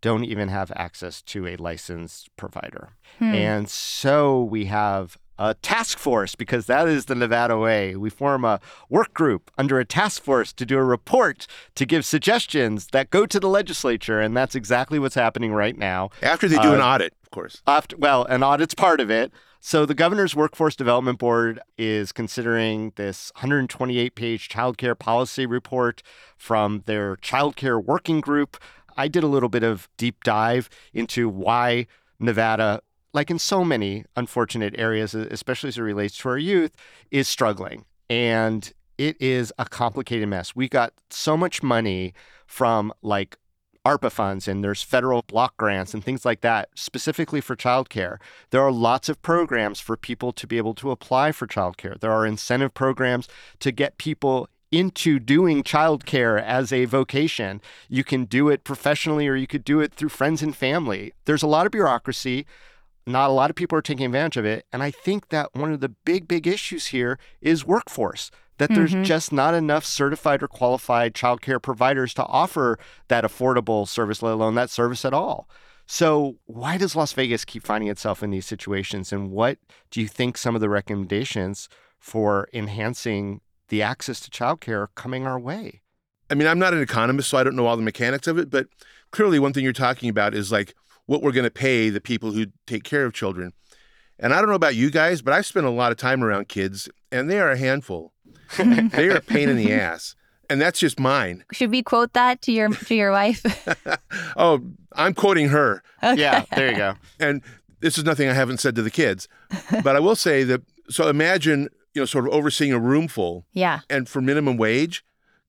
don't 0.01 0.23
even 0.23 0.49
have 0.49 0.71
access 0.75 1.23
to 1.23 1.47
a 1.47 1.55
licensed 1.55 2.29
provider. 2.37 2.89
Hmm. 3.17 3.33
And 3.33 3.69
so 3.69 4.43
we 4.43 4.65
have 4.65 5.17
a 5.37 5.53
task 5.55 5.97
force 5.97 6.35
because 6.35 6.67
that 6.67 6.87
is 6.87 7.05
the 7.05 7.15
Nevada 7.15 7.57
way. 7.57 7.95
We 7.95 8.09
form 8.09 8.45
a 8.45 8.59
work 8.89 9.13
group 9.13 9.51
under 9.57 9.79
a 9.79 9.85
task 9.85 10.21
force 10.21 10.53
to 10.53 10.65
do 10.65 10.77
a 10.77 10.83
report 10.83 11.47
to 11.75 11.85
give 11.85 12.05
suggestions 12.05 12.87
that 12.87 13.09
go 13.09 13.25
to 13.25 13.39
the 13.39 13.49
legislature, 13.49 14.19
and 14.19 14.35
that's 14.35 14.55
exactly 14.55 14.99
what's 14.99 15.15
happening 15.15 15.53
right 15.53 15.77
now. 15.77 16.09
After 16.21 16.47
they 16.47 16.57
do 16.57 16.69
uh, 16.69 16.75
an 16.75 16.81
audit, 16.81 17.13
of 17.23 17.31
course. 17.31 17.61
After, 17.65 17.97
well, 17.97 18.25
an 18.25 18.43
audit's 18.43 18.73
part 18.73 18.99
of 18.99 19.09
it. 19.09 19.31
So 19.65 19.85
the 19.85 19.95
governor's 19.95 20.35
workforce 20.35 20.75
development 20.75 21.19
board 21.19 21.61
is 21.77 22.11
considering 22.11 22.91
this 22.97 23.31
128-page 23.37 24.49
childcare 24.49 24.97
policy 24.99 25.45
report 25.45 26.03
from 26.37 26.83
their 26.85 27.15
childcare 27.15 27.81
working 27.81 28.19
group. 28.19 28.57
I 28.97 29.07
did 29.07 29.23
a 29.23 29.27
little 29.27 29.47
bit 29.47 29.63
of 29.63 29.87
deep 29.95 30.25
dive 30.25 30.69
into 30.93 31.29
why 31.29 31.87
Nevada 32.19 32.81
like 33.13 33.29
in 33.29 33.39
so 33.39 33.63
many 33.63 34.05
unfortunate 34.15 34.75
areas, 34.77 35.13
especially 35.13 35.69
as 35.69 35.77
it 35.77 35.81
relates 35.81 36.17
to 36.17 36.29
our 36.29 36.37
youth, 36.37 36.75
is 37.11 37.27
struggling. 37.27 37.85
And 38.09 38.71
it 38.97 39.19
is 39.21 39.53
a 39.57 39.65
complicated 39.65 40.27
mess. 40.27 40.55
We 40.55 40.67
got 40.67 40.93
so 41.09 41.37
much 41.37 41.63
money 41.63 42.13
from 42.47 42.93
like 43.01 43.37
ARPA 43.85 44.11
funds 44.11 44.47
and 44.47 44.63
there's 44.63 44.81
federal 44.81 45.23
block 45.23 45.57
grants 45.57 45.93
and 45.93 46.03
things 46.03 46.25
like 46.25 46.41
that, 46.41 46.69
specifically 46.75 47.41
for 47.41 47.55
childcare. 47.55 48.17
There 48.51 48.61
are 48.61 48.71
lots 48.71 49.09
of 49.09 49.21
programs 49.21 49.79
for 49.79 49.97
people 49.97 50.31
to 50.33 50.47
be 50.47 50.57
able 50.57 50.73
to 50.75 50.91
apply 50.91 51.33
for 51.33 51.47
childcare. 51.47 51.99
There 51.99 52.11
are 52.11 52.25
incentive 52.25 52.73
programs 52.73 53.27
to 53.59 53.71
get 53.71 53.97
people 53.97 54.47
into 54.71 55.19
doing 55.19 55.63
childcare 55.63 56.41
as 56.41 56.71
a 56.73 56.85
vocation. 56.85 57.61
You 57.89 58.03
can 58.03 58.25
do 58.25 58.49
it 58.49 58.63
professionally 58.63 59.27
or 59.27 59.35
you 59.35 59.47
could 59.47 59.63
do 59.63 59.81
it 59.81 59.93
through 59.93 60.09
friends 60.09 60.41
and 60.41 60.55
family. 60.55 61.13
There's 61.25 61.43
a 61.43 61.47
lot 61.47 61.65
of 61.65 61.71
bureaucracy. 61.71 62.45
Not 63.05 63.29
a 63.29 63.33
lot 63.33 63.49
of 63.49 63.55
people 63.55 63.77
are 63.77 63.81
taking 63.81 64.05
advantage 64.05 64.37
of 64.37 64.45
it. 64.45 64.65
And 64.71 64.81
I 64.81 64.91
think 64.91 65.29
that 65.29 65.53
one 65.53 65.73
of 65.73 65.81
the 65.81 65.89
big, 65.89 66.27
big 66.27 66.47
issues 66.47 66.87
here 66.87 67.19
is 67.41 67.65
workforce 67.65 68.31
that 68.59 68.69
there's 68.69 68.93
Mhm. 68.93 69.03
just 69.03 69.33
not 69.33 69.53
enough 69.53 69.83
certified 69.83 70.43
or 70.43 70.47
qualified 70.47 71.13
childcare 71.13 71.61
providers 71.61 72.13
to 72.13 72.23
offer 72.25 72.77
that 73.07 73.23
affordable 73.23 73.87
service, 73.87 74.21
let 74.21 74.33
alone 74.33 74.55
that 74.55 74.69
service 74.69 75.03
at 75.03 75.13
all. 75.13 75.49
So, 75.85 76.37
why 76.45 76.77
does 76.77 76.95
Las 76.95 77.11
Vegas 77.11 77.43
keep 77.43 77.63
finding 77.63 77.89
itself 77.89 78.23
in 78.23 78.29
these 78.29 78.45
situations? 78.45 79.11
And 79.11 79.31
what 79.31 79.57
do 79.91 79.99
you 79.99 80.07
think 80.07 80.37
some 80.37 80.55
of 80.55 80.61
the 80.61 80.69
recommendations 80.69 81.67
for 81.99 82.47
enhancing 82.53 83.41
the 83.67 83.81
access 83.81 84.19
to 84.21 84.29
childcare 84.29 84.83
are 84.83 84.91
coming 84.95 85.25
our 85.27 85.39
way? 85.39 85.81
I 86.29 86.35
mean, 86.35 86.47
I'm 86.47 86.59
not 86.59 86.73
an 86.73 86.81
economist, 86.81 87.29
so 87.29 87.37
I 87.37 87.43
don't 87.43 87.55
know 87.55 87.65
all 87.65 87.75
the 87.75 87.83
mechanics 87.83 88.27
of 88.27 88.37
it, 88.37 88.49
but 88.49 88.67
clearly 89.11 89.39
one 89.39 89.51
thing 89.51 89.63
you're 89.63 89.73
talking 89.73 90.09
about 90.09 90.33
is 90.33 90.51
like 90.51 90.73
what 91.05 91.21
we're 91.21 91.31
going 91.31 91.43
to 91.43 91.51
pay 91.51 91.89
the 91.89 92.01
people 92.01 92.31
who 92.31 92.47
take 92.65 92.83
care 92.83 93.05
of 93.05 93.13
children. 93.13 93.53
And 94.19 94.33
I 94.33 94.39
don't 94.39 94.49
know 94.49 94.55
about 94.55 94.75
you 94.75 94.89
guys, 94.89 95.21
but 95.21 95.33
I've 95.33 95.45
spent 95.45 95.65
a 95.65 95.71
lot 95.71 95.91
of 95.91 95.97
time 95.97 96.23
around 96.23 96.47
kids, 96.47 96.87
and 97.11 97.29
they 97.29 97.39
are 97.39 97.51
a 97.51 97.57
handful. 97.57 98.13
they 98.57 99.09
are 99.09 99.17
a 99.17 99.21
pain 99.21 99.49
in 99.49 99.57
the 99.57 99.73
ass. 99.73 100.15
And 100.49 100.61
that's 100.61 100.79
just 100.79 100.99
mine. 100.99 101.45
Should 101.51 101.71
we 101.71 101.81
quote 101.81 102.13
that 102.13 102.41
to 102.43 102.51
your 102.51 102.69
to 102.69 102.95
your 102.95 103.11
wife? 103.11 103.43
Oh, 104.35 104.61
I'm 104.93 105.13
quoting 105.13 105.49
her. 105.49 105.83
Yeah, 106.01 106.45
there 106.55 106.71
you 106.71 106.77
go. 106.77 106.95
And 107.19 107.41
this 107.81 107.97
is 107.97 108.03
nothing 108.03 108.27
I 108.29 108.33
haven't 108.33 108.59
said 108.59 108.75
to 108.75 108.81
the 108.81 108.89
kids. 108.89 109.27
But 109.83 109.95
I 109.95 109.99
will 109.99 110.15
say 110.15 110.43
that 110.43 110.61
so 110.89 111.07
imagine, 111.07 111.69
you 111.93 112.01
know, 112.01 112.05
sort 112.05 112.27
of 112.27 112.33
overseeing 112.33 112.73
a 112.73 112.79
room 112.79 113.07
full 113.07 113.45
yeah. 113.53 113.81
and 113.89 114.07
for 114.07 114.21
minimum 114.21 114.57
wage. 114.57 115.03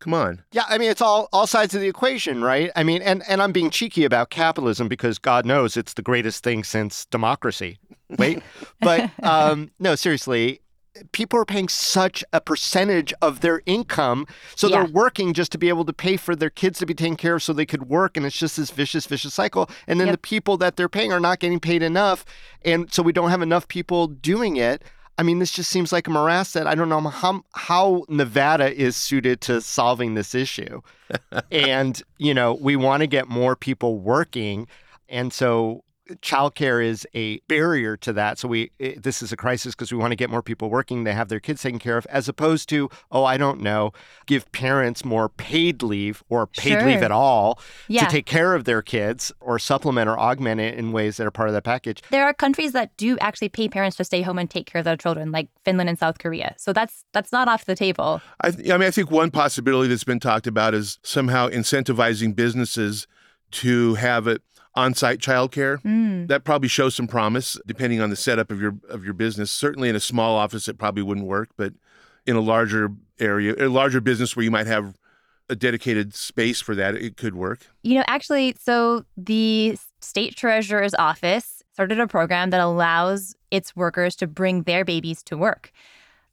Come 0.05 0.13
on. 0.13 0.43
Yeah, 0.53 0.65
I 0.69 0.77
mean 0.77 0.91
it's 0.91 1.01
all 1.01 1.31
all 1.33 1.47
sides 1.47 1.75
of 1.75 1.81
the 1.81 1.89
equation, 1.89 2.43
right? 2.45 2.71
I 2.77 2.83
mean, 2.83 3.01
and 3.01 3.23
and 3.27 3.41
I'm 3.41 3.53
being 3.53 3.71
cheeky 3.71 4.05
about 4.05 4.29
capitalism 4.29 4.87
because 4.87 5.19
God 5.19 5.47
knows 5.47 5.79
it's 5.79 5.95
the 5.95 6.03
greatest 6.03 6.45
thing 6.45 6.63
since 6.63 7.07
democracy. 7.07 7.79
Wait, 8.19 8.43
but 8.81 9.09
um, 9.25 9.71
no, 9.79 9.95
seriously, 9.95 10.61
people 11.13 11.39
are 11.41 11.47
paying 11.47 11.69
such 11.71 12.23
a 12.35 12.41
percentage 12.43 13.15
of 13.23 13.41
their 13.41 13.63
income, 13.65 14.27
so 14.55 14.69
Yeah. 14.69 14.83
they're 14.83 14.93
working 14.93 15.33
just 15.33 15.51
to 15.53 15.59
be 15.59 15.71
able 15.71 15.87
to 15.87 15.95
pay 15.95 16.19
for 16.19 16.37
their 16.37 16.51
kids 16.51 16.79
to 16.81 16.87
be 16.87 16.93
taken 16.93 17.17
care 17.17 17.37
of, 17.37 17.43
so 17.43 17.55
they 17.55 17.65
could 17.65 17.89
work, 17.89 18.15
and 18.19 18.27
it's 18.27 18.39
just 18.39 18.59
this 18.59 18.71
vicious, 18.71 19.07
vicious 19.07 19.33
cycle. 19.33 19.71
And 19.87 19.99
then 19.99 20.09
Yep. 20.09 20.13
the 20.15 20.19
people 20.19 20.59
that 20.59 20.77
they're 20.77 20.91
paying 20.91 21.15
are 21.15 21.19
not 21.19 21.41
getting 21.41 21.61
paid 21.61 21.83
enough, 21.83 22.27
and 22.63 22.93
so 22.93 23.03
we 23.03 23.13
don't 23.15 23.31
have 23.31 23.41
enough 23.43 23.69
people 23.69 24.07
doing 24.07 24.57
it. 24.59 24.83
I 25.17 25.23
mean, 25.23 25.39
this 25.39 25.53
just 25.53 25.71
seems 25.71 25.93
like 25.93 26.09
a 26.09 26.11
morass 26.11 26.53
that 26.55 26.67
I 26.67 26.75
don't 26.75 26.89
know 26.89 27.01
how, 27.01 27.45
how 27.53 28.05
Nevada 28.09 28.75
is 28.75 28.97
suited 28.97 29.41
to 29.43 29.61
solving 29.61 30.15
this 30.15 30.35
issue. 30.35 30.81
and, 31.53 32.03
you 32.19 32.35
know, 32.35 32.55
we 32.55 32.75
want 32.75 33.03
to 33.03 33.07
get 33.07 33.29
more 33.29 33.55
people 33.55 33.99
working. 33.99 34.67
And 35.09 35.33
so 35.33 35.84
childcare 36.21 36.85
is 36.85 37.07
a 37.15 37.39
barrier 37.49 37.97
to 37.97 38.13
that. 38.13 38.39
So 38.39 38.49
we 38.49 38.71
it, 38.79 39.03
this 39.03 39.23
is 39.23 39.33
a 39.33 39.37
crisis 39.37 39.75
because 39.75 39.91
we 39.91 39.99
want 39.99 40.13
to 40.13 40.17
get 40.17 40.31
more 40.31 40.43
people 40.43 40.69
working. 40.69 41.05
They 41.05 41.13
have 41.15 41.29
their 41.29 41.41
kids 41.41 41.63
taken 41.63 41.79
care 41.79 41.97
of, 41.97 42.07
as 42.07 42.29
opposed 42.29 42.69
to 42.71 42.91
oh, 43.11 43.25
I 43.25 43.37
don't 43.37 43.61
know, 43.61 43.93
give 44.27 44.51
parents 44.53 45.05
more 45.05 45.29
paid 45.29 45.83
leave 45.83 46.23
or 46.29 46.47
paid 46.47 46.83
leave 46.85 47.03
at 47.03 47.11
all 47.11 47.59
Yeah. 47.89 48.05
to 48.05 48.11
take 48.11 48.27
care 48.27 48.55
of 48.55 48.65
their 48.65 48.83
kids 48.83 49.33
or 49.41 49.59
supplement 49.59 50.09
or 50.09 50.19
augment 50.19 50.61
it 50.61 50.75
in 50.75 50.93
ways 50.93 51.17
that 51.17 51.27
are 51.27 51.31
part 51.31 51.49
of 51.49 51.55
that 51.55 51.65
package. 51.65 52.03
There 52.11 52.25
are 52.25 52.35
countries 52.35 52.73
that 52.73 52.97
do 52.97 53.17
actually 53.21 53.49
pay 53.49 53.69
parents 53.69 53.97
to 53.97 54.05
stay 54.05 54.23
home 54.23 54.39
and 54.39 54.51
take 54.51 54.67
care 54.67 54.81
of 54.81 54.85
their 54.85 54.97
children, 54.97 55.33
like 55.33 55.49
Finland 55.65 55.89
and 55.89 55.99
South 55.99 56.19
Korea. 56.19 56.55
So 56.59 56.73
that's 56.73 57.05
that's 57.13 57.33
not 57.33 57.49
off 57.49 57.65
the 57.65 57.77
table. 57.77 58.21
I, 58.41 58.51
th- 58.51 58.71
I 58.71 58.77
mean, 58.77 58.89
I 58.89 58.91
think 58.91 59.11
one 59.11 59.31
possibility 59.31 59.89
that's 59.89 60.05
been 60.05 60.21
talked 60.21 60.47
about 60.47 60.75
is 60.75 60.99
somehow 61.03 61.49
incentivizing 61.49 62.35
businesses 62.37 63.07
to 63.53 63.95
have 63.95 64.27
it 64.27 64.43
on-site 64.75 65.21
childcare. 65.21 65.81
Mm. 65.83 66.29
That 66.29 66.45
probably 66.45 66.69
shows 66.69 66.95
some 66.95 67.07
promise, 67.07 67.59
depending 67.67 68.01
on 68.01 68.11
the 68.11 68.17
setup 68.17 68.51
of 68.51 68.61
your 68.61 68.77
of 68.89 69.05
your 69.05 69.15
business. 69.15 69.51
Certainly, 69.51 69.89
in 69.89 69.97
a 69.97 70.01
small 70.01 70.37
office, 70.37 70.69
it 70.69 70.79
probably 70.79 71.03
wouldn't 71.03 71.27
work, 71.27 71.51
but 71.57 71.73
in 72.27 72.37
a 72.37 72.41
larger 72.41 72.91
area, 73.19 73.55
a 73.59 73.69
larger 73.69 74.01
business 74.01 74.35
where 74.35 74.45
you 74.45 74.51
might 74.51 74.67
have 74.67 74.97
a 75.49 75.57
dedicated 75.57 76.15
space 76.15 76.61
for 76.61 76.75
that, 76.75 76.95
it 76.95 77.17
could 77.17 77.35
work. 77.35 77.67
You 77.83 77.97
know, 77.97 78.05
actually, 78.07 78.57
so 78.59 79.05
the 79.17 79.79
state 80.01 80.37
treasurer's 80.37 80.95
office 80.95 81.63
started 81.73 82.01
a 82.01 82.07
program 82.07 82.51
that 82.51 82.61
allows 82.61 83.35
its 83.51 83.77
workers 83.77 84.17
to 84.17 84.27
bring 84.27 84.63
their 84.63 84.85
babies 84.85 85.23
to 85.25 85.37
work, 85.37 85.71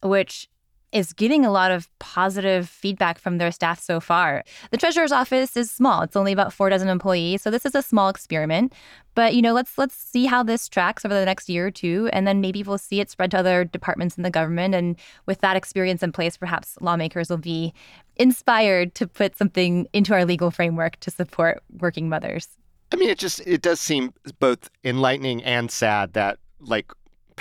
which 0.02 0.48
is 0.92 1.14
getting 1.14 1.46
a 1.46 1.52
lot 1.52 1.72
of 1.72 1.88
positive 2.00 2.68
feedback 2.68 3.18
from 3.18 3.38
their 3.38 3.52
staff 3.52 3.80
so 3.80 4.00
far. 4.00 4.44
The 4.72 4.78
treasurer's 4.78 5.12
office 5.12 5.56
is 5.56 5.72
small. 5.72 6.02
It's 6.02 6.16
only 6.16 6.32
about 6.32 6.54
4 6.54 6.70
dozen 6.70 6.90
employees, 6.90 7.42
so 7.42 7.50
this 7.50 7.66
is 7.66 7.76
a 7.76 7.82
small 7.82 8.10
experiment. 8.10 8.74
But, 9.14 9.36
you 9.36 9.42
know, 9.42 9.54
let's 9.54 9.78
let's 9.78 9.96
see 9.96 10.26
how 10.26 10.44
this 10.44 10.70
tracks 10.70 11.04
over 11.04 11.14
the 11.14 11.26
next 11.26 11.50
year 11.50 11.68
or 11.68 11.72
two 11.72 12.10
and 12.14 12.26
then 12.26 12.40
maybe 12.40 12.64
we'll 12.64 12.78
see 12.78 13.02
it 13.02 13.10
spread 13.10 13.32
to 13.32 13.40
other 13.40 13.66
departments 13.66 14.16
in 14.16 14.24
the 14.24 14.30
government 14.30 14.74
and 14.74 14.96
with 15.26 15.42
that 15.42 15.58
experience 15.58 16.02
in 16.02 16.12
place, 16.12 16.38
perhaps 16.38 16.78
lawmakers 16.82 17.30
will 17.30 17.38
be 17.38 17.74
inspired 18.16 18.96
to 18.96 19.08
put 19.08 19.38
something 19.38 19.88
into 19.94 20.14
our 20.14 20.26
legal 20.26 20.52
framework 20.52 20.98
to 21.02 21.12
support 21.12 21.62
working 21.80 22.08
mothers. 22.08 22.48
I 22.92 22.98
mean, 22.98 23.10
it 23.10 23.18
just 23.18 23.42
it 23.46 23.62
does 23.62 23.80
seem 23.80 24.14
both 24.40 24.70
enlightening 24.84 25.44
and 25.44 25.72
sad 25.72 26.14
that 26.14 26.38
like 26.60 26.92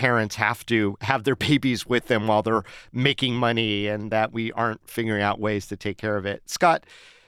parents 0.00 0.36
have 0.36 0.64
to 0.64 0.96
have 1.02 1.24
their 1.24 1.36
babies 1.48 1.84
with 1.84 2.06
them 2.06 2.26
while 2.26 2.42
they're 2.42 2.64
making 2.90 3.34
money 3.34 3.86
and 3.86 4.10
that 4.10 4.32
we 4.32 4.50
aren't 4.52 4.88
figuring 4.88 5.22
out 5.22 5.38
ways 5.38 5.66
to 5.66 5.76
take 5.76 5.98
care 5.98 6.16
of 6.16 6.24
it. 6.24 6.42
Scott, 6.48 6.84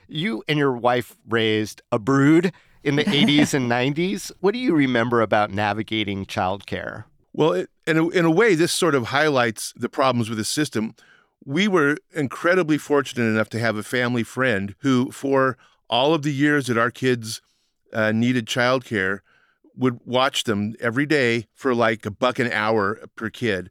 you 0.07 0.43
and 0.47 0.57
your 0.57 0.73
wife 0.73 1.15
raised 1.29 1.83
a 1.91 1.99
brood 1.99 2.51
in 2.83 2.95
the 2.95 3.03
80s 3.21 3.53
and 3.53 3.69
90s. 3.71 4.31
What 4.39 4.53
do 4.53 4.59
you 4.59 4.73
remember 4.73 5.21
about 5.21 5.51
navigating 5.51 6.25
childcare? 6.25 7.03
Well, 7.31 7.53
it, 7.53 7.69
in, 7.85 7.97
a, 7.97 8.09
in 8.09 8.25
a 8.25 8.31
way, 8.31 8.55
this 8.55 8.73
sort 8.73 8.95
of 8.95 9.07
highlights 9.07 9.71
the 9.75 9.89
problems 9.89 10.27
with 10.27 10.39
the 10.39 10.43
system. 10.43 10.95
We 11.45 11.67
were 11.67 11.97
incredibly 12.11 12.79
fortunate 12.79 13.25
enough 13.25 13.49
to 13.49 13.59
have 13.59 13.75
a 13.75 13.83
family 13.83 14.23
friend 14.23 14.73
who, 14.79 15.11
for 15.11 15.57
all 15.89 16.15
of 16.15 16.23
the 16.23 16.33
years 16.33 16.67
that 16.67 16.77
our 16.77 16.89
kids 16.89 17.41
uh, 17.91 18.11
needed 18.11 18.47
childcare, 18.47 19.19
would 19.75 19.99
watch 20.05 20.43
them 20.43 20.75
every 20.79 21.05
day 21.05 21.47
for 21.53 21.73
like 21.73 22.05
a 22.05 22.11
buck 22.11 22.39
an 22.39 22.51
hour 22.51 22.99
per 23.15 23.29
kid. 23.29 23.69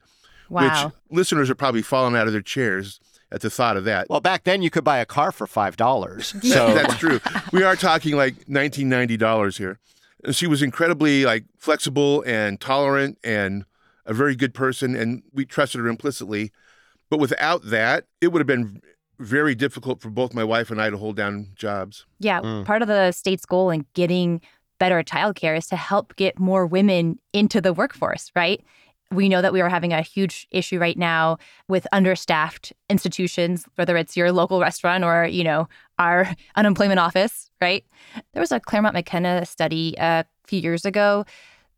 Wow. 0.49 0.87
Which 0.87 0.95
listeners 1.19 1.49
are 1.51 1.55
probably 1.55 1.83
falling 1.83 2.15
out 2.17 2.27
of 2.27 2.33
their 2.33 2.43
chairs 2.43 3.01
at 3.31 3.41
the 3.41 3.49
thought 3.49 3.77
of 3.77 3.85
that. 3.85 4.09
Well, 4.11 4.21
back 4.21 4.45
then 4.45 4.61
you 4.63 4.69
could 4.71 4.85
buy 4.85 4.99
a 4.99 5.07
car 5.07 5.33
for 5.33 5.47
$5. 5.47 6.43
So 6.45 6.75
That's 6.75 6.97
true. 6.99 7.21
We 7.53 7.63
are 7.63 7.77
talking 7.77 8.17
like 8.17 8.49
nineteen 8.49 8.89
ninety 8.89 9.17
dollars 9.17 9.57
here. 9.57 9.79
And 10.25 10.35
she 10.37 10.47
was 10.47 10.63
incredibly 10.63 11.25
like 11.25 11.45
flexible 11.59 12.23
and 12.27 12.61
tolerant 12.61 13.19
and 13.25 13.65
a 14.07 14.13
very 14.13 14.37
good 14.37 14.53
person, 14.55 14.95
and 14.95 15.23
we 15.33 15.45
trusted 15.45 15.81
her 15.81 15.89
implicitly. 15.89 16.53
But 17.11 17.19
without 17.21 17.63
that, 17.67 18.05
it 18.21 18.29
would 18.29 18.41
have 18.41 18.47
been 18.47 18.83
very 19.19 19.55
difficult 19.55 20.01
for 20.01 20.11
both 20.11 20.35
my 20.35 20.43
wife 20.45 20.71
and 20.71 20.81
I 20.83 20.91
to 20.91 20.97
hold 20.97 21.17
down 21.17 21.49
jobs. 21.55 22.05
Yeah, 22.19 22.41
Mm. 22.41 22.65
part 22.65 22.83
of 22.83 22.89
the 22.89 23.13
state's 23.13 23.47
goal 23.47 23.71
in 23.71 23.87
getting 23.95 24.41
better 24.83 25.05
childcare 25.05 25.57
is 25.57 25.69
to 25.69 25.77
help 25.77 26.17
get 26.17 26.41
more 26.41 26.67
women 26.67 27.17
into 27.33 27.61
the 27.61 27.73
workforce, 27.73 28.33
right? 28.35 28.65
We 29.13 29.29
know 29.29 29.41
that 29.41 29.53
we 29.53 29.61
are 29.61 29.69
having 29.69 29.93
a 29.93 30.03
huge 30.03 30.49
issue 30.51 30.81
right 30.81 30.99
now 30.99 31.39
with 31.69 31.87
understaffed 31.93 32.73
institutions, 32.91 33.65
whether 33.77 33.97
it's 33.97 34.17
your 34.17 34.33
local 34.33 34.59
restaurant 34.59 35.05
or, 35.05 35.25
you 35.25 35.45
know, 35.45 35.69
our 36.01 36.35
unemployment 36.57 36.99
office, 36.99 37.49
right? 37.61 37.85
There 38.33 38.41
was 38.41 38.51
a 38.51 38.59
Claremont 38.59 38.95
McKenna 38.95 39.47
study 39.47 39.95
a 39.99 40.25
few 40.49 40.59
years 40.59 40.85
ago 40.85 41.27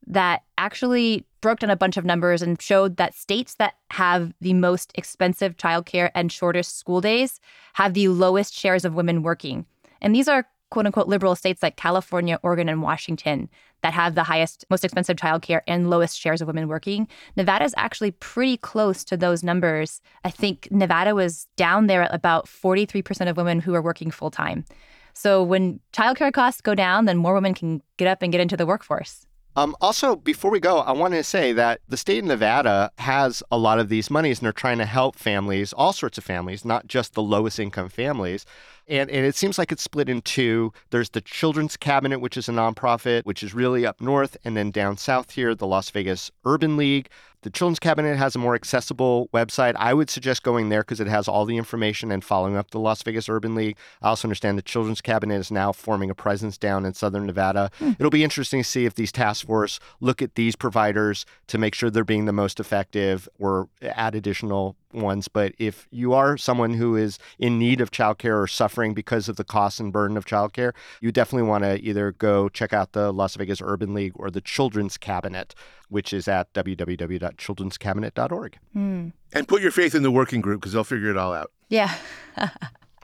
that 0.07 0.45
actually 0.57 1.27
broke 1.43 1.59
down 1.59 1.69
a 1.69 1.77
bunch 1.77 1.99
of 1.99 2.07
numbers 2.07 2.41
and 2.41 2.59
showed 2.63 2.97
that 2.97 3.15
states 3.15 3.57
that 3.57 3.75
have 3.91 4.33
the 4.41 4.55
most 4.55 4.93
expensive 4.95 5.59
childcare 5.59 6.11
and 6.15 6.33
shortest 6.33 6.79
school 6.79 7.03
days 7.03 7.39
have 7.75 7.93
the 7.93 8.09
lowest 8.09 8.55
shares 8.55 8.83
of 8.83 8.95
women 8.95 9.23
working. 9.23 9.67
And 10.01 10.15
these 10.15 10.27
are 10.27 10.47
quote 10.75 10.87
unquote 10.87 11.07
liberal 11.07 11.37
states 11.37 11.63
like 11.63 11.77
California, 11.77 12.41
Oregon, 12.43 12.69
and 12.69 12.83
Washington 12.83 13.49
that 13.83 13.93
have 13.93 14.17
the 14.17 14.25
highest, 14.25 14.65
most 14.71 14.85
expensive 14.85 15.17
childcare 15.17 15.61
and 15.69 15.89
lowest 15.89 16.19
shares 16.19 16.41
of 16.41 16.49
women 16.49 16.67
working. 16.67 17.07
Nevada 17.37 17.65
is 17.65 17.75
actually 17.77 18.11
pretty 18.11 18.57
close 18.57 19.05
to 19.05 19.17
those 19.17 19.45
numbers. 19.45 20.03
I 20.25 20.31
think 20.31 20.67
Nevada 20.73 21.15
was 21.15 21.47
down 21.55 21.87
there 21.87 22.03
at 22.03 22.13
about 22.13 22.47
43% 22.47 23.31
of 23.31 23.37
women 23.37 23.61
who 23.61 23.73
are 23.75 23.83
working 23.83 24.11
full 24.11 24.33
time. 24.33 24.65
So 25.13 25.45
when 25.45 25.79
childcare 25.93 26.33
costs 26.33 26.61
go 26.61 26.75
down, 26.75 27.05
then 27.05 27.19
more 27.19 27.35
women 27.35 27.55
can 27.55 27.81
get 27.97 28.09
up 28.09 28.21
and 28.21 28.33
get 28.33 28.41
into 28.41 28.57
the 28.57 28.67
workforce. 28.67 29.27
Um, 29.57 29.77
also, 29.81 30.17
before 30.17 30.51
we 30.51 30.59
go, 30.59 30.79
I 30.79 30.91
wanted 30.91 31.19
to 31.19 31.23
say 31.23 31.53
that 31.53 31.81
the 31.87 31.97
state 31.97 32.19
of 32.19 32.25
Nevada 32.25 32.91
has 32.99 33.41
a 33.53 33.57
lot 33.57 33.79
of 33.79 33.89
these 33.89 34.11
monies 34.11 34.41
and 34.41 34.47
they're 34.47 34.53
trying 34.53 34.79
to 34.79 34.85
help 34.85 35.15
families, 35.15 35.73
all 35.73 35.93
sorts 35.93 36.19
of 36.19 36.25
families, 36.25 36.65
not 36.65 36.89
just 36.89 37.15
the 37.15 37.23
lowest 37.23 37.61
income 37.61 37.89
families. 37.89 38.45
And, 38.87 39.11
and 39.11 39.25
it 39.25 39.35
seems 39.35 39.59
like 39.59 39.73
it's 39.73 39.83
split 39.83 40.09
in 40.09 40.21
two. 40.23 40.73
There's 40.91 41.11
the 41.11 41.21
Children's 41.21 41.77
Cabinet, 41.77 42.21
which 42.21 42.37
is 42.37 42.49
a 42.49 42.53
nonprofit, 42.53 43.25
which 43.25 43.43
is 43.43 43.55
really 43.55 43.87
up 43.87 44.01
north, 44.01 44.37
and 44.45 44.57
then 44.57 44.71
down 44.71 44.97
south 44.97 45.31
here, 45.31 45.55
the 45.55 45.67
Las 45.67 45.91
Vegas 45.91 46.31
Urban 46.45 46.77
League. 46.77 47.09
The 47.45 47.51
Children's 47.51 47.79
Cabinet 47.79 48.17
has 48.17 48.35
a 48.35 48.39
more 48.39 48.55
accessible 48.55 49.29
website. 49.35 49.75
I 49.77 49.93
would 49.93 50.09
suggest 50.09 50.43
going 50.43 50.71
there 50.71 50.81
because 50.81 50.99
it 50.99 51.07
has 51.09 51.29
all 51.29 51.45
the 51.45 51.59
information 51.59 52.11
and 52.11 52.25
following 52.25 52.57
up 52.57 52.71
the 52.71 52.79
Las 52.79 53.03
Vegas 53.03 53.29
Urban 53.29 53.55
League. 53.55 53.77
I 54.01 54.09
also 54.09 54.27
understand 54.27 54.57
the 54.57 54.63
Children's 54.63 55.03
Cabinet 55.03 55.35
is 55.35 55.51
now 55.51 55.71
forming 55.71 56.09
a 56.09 56.15
presence 56.15 56.57
down 56.57 56.87
in 56.87 56.95
southern 56.95 57.27
Nevada. 57.27 57.71
Hmm. 57.79 57.93
It'll 57.99 58.09
be 58.09 58.25
interesting 58.25 58.63
to 58.63 58.69
see 58.69 58.87
if 58.87 58.95
these 58.95 59.13
task 59.13 59.47
force 59.47 59.79
look 60.01 60.23
at 60.23 60.37
these 60.37 60.57
providers 60.57 61.27
to 61.49 61.59
make 61.59 61.75
sure 61.75 61.91
they're 61.91 62.03
being 62.03 62.25
the 62.25 62.33
most 62.33 62.61
effective 62.61 63.29
or 63.39 63.69
add 63.83 64.15
additional 64.15 64.77
ones. 64.95 65.29
But 65.29 65.55
if 65.59 65.87
you 65.91 66.13
are 66.13 66.37
someone 66.37 66.75
who 66.75 66.97
is 66.97 67.19
in 67.39 67.59
need 67.59 67.81
of 67.81 67.91
childcare 67.91 68.43
or 68.43 68.47
suffering 68.47 68.95
because 68.95 69.29
of 69.29 69.37
the 69.37 69.45
cost 69.45 69.81
and 69.81 69.93
burden 69.93 70.17
of 70.17 70.25
childcare, 70.25 70.73
you 71.01 71.13
definitely 71.13 71.49
want 71.49 71.65
to 71.65 71.81
either 71.81 72.13
go 72.13 72.49
check 72.49 72.73
out 72.73 72.93
the 72.93 73.13
Las 73.13 73.37
Vegas 73.37 73.61
Urban 73.63 73.95
League 73.95 74.13
or 74.17 74.31
the 74.31 74.41
Children's 74.41 74.97
Cabinet 74.97 75.55
which 75.95 76.13
is 76.13 76.27
at 76.27 76.53
www.childrenscabinet.org. 76.55 78.59
Mm. 78.75 79.13
And 79.33 79.47
put 79.47 79.63
your 79.63 79.71
faith 79.71 79.95
in 79.95 80.03
the 80.03 80.11
working 80.11 80.41
group 80.41 80.61
because 80.61 80.73
they'll 80.73 80.83
figure 80.83 81.09
it 81.09 81.17
all 81.17 81.33
out. 81.33 81.53
Yeah. 81.69 81.95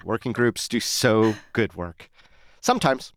working 0.05 0.33
groups 0.33 0.67
do 0.67 0.81
so 0.81 1.37
good 1.53 1.75
work. 1.75 2.11
Sometimes. 2.61 3.13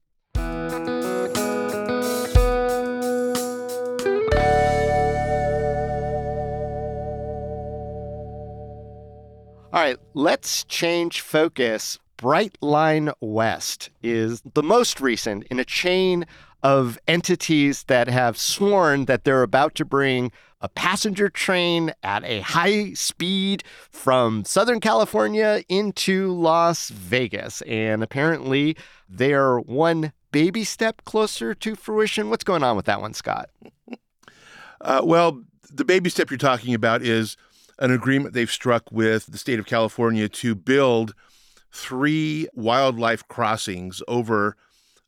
All 9.74 9.82
right, 9.82 9.98
let's 10.13 10.65
change 10.65 11.22
focus. 11.22 11.98
Brightline 12.20 13.12
West 13.22 13.89
is 14.03 14.44
the 14.53 14.62
most 14.62 15.01
recent 15.01 15.46
in 15.50 15.58
a 15.58 15.65
chain 15.65 16.27
of 16.62 17.00
entities 17.08 17.86
that 17.86 18.08
have 18.08 18.38
sworn 18.38 19.06
that 19.06 19.24
they're 19.24 19.42
about 19.42 19.74
to 19.74 19.84
bring 19.84 20.32
a 20.62 20.70
passenger 20.70 21.27
train 21.27 21.92
at 22.03 22.24
a 22.24 22.42
high 22.42 22.94
speed 22.94 23.63
from 23.89 24.46
Southern 24.46 24.80
California 24.80 25.63
into 25.68 26.32
Las 26.32 26.89
Vegas. 26.89 27.63
And 27.63 28.03
apparently, 28.03 28.77
they 29.10 29.34
are 29.34 29.60
one 29.60 30.13
baby 30.32 30.63
step 30.63 31.03
closer 31.03 31.56
to 31.56 31.74
fruition. 31.74 32.30
What's 32.30 32.44
going 32.44 32.62
on 32.62 32.75
with 32.75 32.86
that 32.86 33.01
one, 33.01 33.15
Scott? 33.15 33.50
Uh, 34.80 35.01
well, 35.03 35.42
the 35.72 35.84
baby 35.84 36.12
step 36.12 36.30
you're 36.30 36.38
talking 36.38 36.75
about 36.75 37.01
is 37.01 37.38
an 37.80 37.92
agreement 37.92 38.34
they've 38.34 38.51
struck 38.51 38.92
with 38.92 39.27
the 39.27 39.38
state 39.38 39.60
of 39.60 39.65
California 39.65 40.30
to 40.30 40.56
build 40.56 41.13
three 41.72 42.48
wildlife 42.53 43.27
crossings 43.27 44.01
over 44.08 44.56